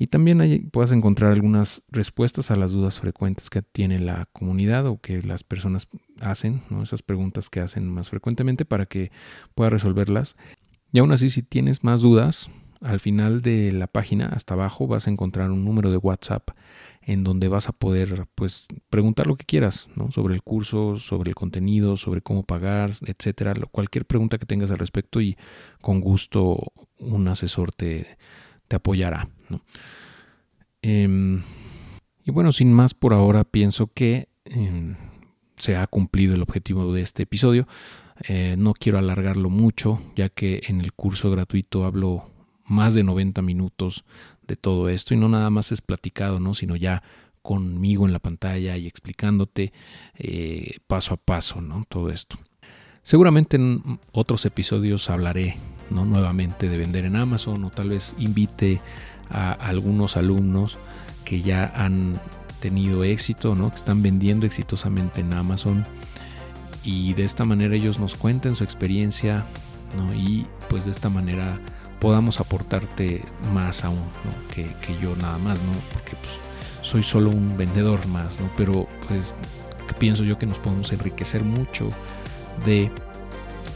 Y 0.00 0.06
también 0.06 0.40
ahí 0.40 0.60
puedes 0.60 0.92
encontrar 0.92 1.30
algunas 1.30 1.82
respuestas 1.88 2.50
a 2.50 2.56
las 2.56 2.72
dudas 2.72 2.98
frecuentes 2.98 3.50
que 3.50 3.60
tiene 3.60 3.98
la 3.98 4.28
comunidad 4.32 4.86
o 4.86 4.98
que 4.98 5.20
las 5.20 5.44
personas 5.44 5.88
hacen, 6.20 6.62
¿no? 6.70 6.82
esas 6.82 7.02
preguntas 7.02 7.50
que 7.50 7.60
hacen 7.60 7.86
más 7.92 8.08
frecuentemente 8.08 8.64
para 8.64 8.86
que 8.86 9.12
puedas 9.54 9.74
resolverlas. 9.74 10.36
Y 10.90 11.00
aún 11.00 11.12
así, 11.12 11.28
si 11.28 11.42
tienes 11.42 11.84
más 11.84 12.00
dudas, 12.00 12.48
al 12.80 12.98
final 12.98 13.42
de 13.42 13.72
la 13.72 13.88
página, 13.88 14.28
hasta 14.28 14.54
abajo, 14.54 14.86
vas 14.86 15.06
a 15.06 15.10
encontrar 15.10 15.50
un 15.50 15.66
número 15.66 15.90
de 15.90 15.98
WhatsApp 15.98 16.48
en 17.02 17.24
donde 17.24 17.48
vas 17.48 17.68
a 17.68 17.72
poder 17.72 18.26
pues 18.34 18.66
preguntar 18.90 19.26
lo 19.26 19.36
que 19.36 19.44
quieras, 19.44 19.88
¿no? 19.96 20.10
Sobre 20.10 20.34
el 20.34 20.42
curso, 20.42 20.98
sobre 20.98 21.30
el 21.30 21.34
contenido, 21.34 21.96
sobre 21.96 22.20
cómo 22.20 22.44
pagar, 22.44 22.90
etcétera, 23.06 23.54
cualquier 23.70 24.04
pregunta 24.04 24.38
que 24.38 24.46
tengas 24.46 24.70
al 24.70 24.78
respecto 24.78 25.20
y 25.20 25.36
con 25.80 26.00
gusto 26.00 26.72
un 26.98 27.28
asesor 27.28 27.72
te, 27.72 28.18
te 28.68 28.76
apoyará, 28.76 29.28
em, 30.82 31.42
y 32.24 32.30
bueno, 32.30 32.52
sin 32.52 32.72
más 32.72 32.94
por 32.94 33.14
ahora, 33.14 33.44
pienso 33.44 33.88
que 33.92 34.28
em, 34.44 34.96
se 35.56 35.76
ha 35.76 35.86
cumplido 35.86 36.34
el 36.34 36.42
objetivo 36.42 36.92
de 36.92 37.02
este 37.02 37.22
episodio. 37.22 37.66
Eh, 38.28 38.56
no 38.58 38.74
quiero 38.74 38.98
alargarlo 38.98 39.48
mucho, 39.48 40.00
ya 40.16 40.28
que 40.28 40.62
en 40.66 40.80
el 40.80 40.92
curso 40.92 41.30
gratuito 41.30 41.84
hablo 41.84 42.30
más 42.64 42.94
de 42.94 43.02
90 43.02 43.42
minutos 43.42 44.04
de 44.50 44.56
todo 44.56 44.88
esto 44.88 45.14
y 45.14 45.16
no 45.16 45.28
nada 45.28 45.48
más 45.48 45.70
es 45.70 45.80
platicado, 45.80 46.40
¿no? 46.40 46.54
sino 46.54 46.74
ya 46.74 47.02
conmigo 47.40 48.04
en 48.04 48.12
la 48.12 48.18
pantalla 48.18 48.76
y 48.76 48.86
explicándote 48.86 49.72
eh, 50.18 50.78
paso 50.86 51.14
a 51.14 51.16
paso 51.16 51.60
¿no? 51.60 51.84
todo 51.88 52.10
esto. 52.10 52.36
Seguramente 53.02 53.56
en 53.56 54.00
otros 54.12 54.44
episodios 54.44 55.08
hablaré 55.08 55.56
¿no? 55.88 56.04
nuevamente 56.04 56.68
de 56.68 56.76
vender 56.76 57.04
en 57.04 57.16
Amazon 57.16 57.64
o 57.64 57.70
tal 57.70 57.90
vez 57.90 58.14
invite 58.18 58.80
a 59.30 59.52
algunos 59.52 60.16
alumnos 60.16 60.78
que 61.24 61.40
ya 61.40 61.72
han 61.74 62.20
tenido 62.58 63.04
éxito, 63.04 63.54
¿no? 63.54 63.70
que 63.70 63.76
están 63.76 64.02
vendiendo 64.02 64.46
exitosamente 64.46 65.20
en 65.20 65.32
Amazon 65.32 65.84
y 66.82 67.14
de 67.14 67.22
esta 67.24 67.44
manera 67.44 67.76
ellos 67.76 68.00
nos 68.00 68.16
cuenten 68.16 68.56
su 68.56 68.64
experiencia 68.64 69.46
¿no? 69.96 70.12
y 70.12 70.46
pues 70.68 70.84
de 70.84 70.90
esta 70.90 71.08
manera 71.08 71.60
podamos 72.00 72.40
aportarte 72.40 73.22
más 73.52 73.84
aún 73.84 74.02
que, 74.54 74.66
yo 75.00 75.14
nada 75.16 75.38
más, 75.38 75.58
¿no? 75.58 75.72
Porque 75.92 76.16
pues, 76.16 76.32
soy 76.82 77.02
solo 77.02 77.30
un 77.30 77.56
vendedor 77.56 78.06
más, 78.08 78.40
¿no? 78.40 78.50
Pero 78.56 78.88
pues 79.06 79.36
pienso 79.98 80.24
yo 80.24 80.38
que 80.38 80.46
nos 80.46 80.58
podemos 80.58 80.92
enriquecer 80.92 81.44
mucho 81.44 81.88
de, 82.64 82.90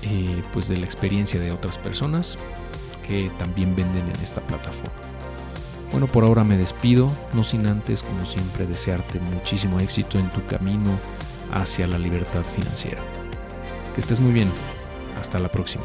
eh, 0.03 0.43
pues, 0.53 0.69
de 0.69 0.77
la 0.77 0.87
experiencia 0.87 1.39
de 1.39 1.53
otras 1.53 1.79
personas 1.79 2.37
que 3.07 3.31
también 3.39 3.77
venden 3.77 4.09
en 4.09 4.21
esta 4.23 4.41
plataforma. 4.41 4.95
Bueno, 5.91 6.07
por 6.07 6.25
ahora 6.25 6.43
me 6.43 6.57
despido, 6.57 7.13
no 7.35 7.45
sin 7.45 7.67
antes, 7.67 8.03
como 8.03 8.27
siempre, 8.27 8.67
desearte 8.67 9.21
muchísimo 9.21 9.79
éxito 9.79 10.19
en 10.19 10.29
tu 10.31 10.45
camino 10.47 10.99
hacia 11.53 11.87
la 11.87 11.99
libertad 11.99 12.43
financiera. 12.43 13.01
Que 13.95 14.01
estés 14.01 14.19
muy 14.19 14.33
bien. 14.33 14.49
Hasta 15.21 15.39
la 15.39 15.51
próxima. 15.51 15.85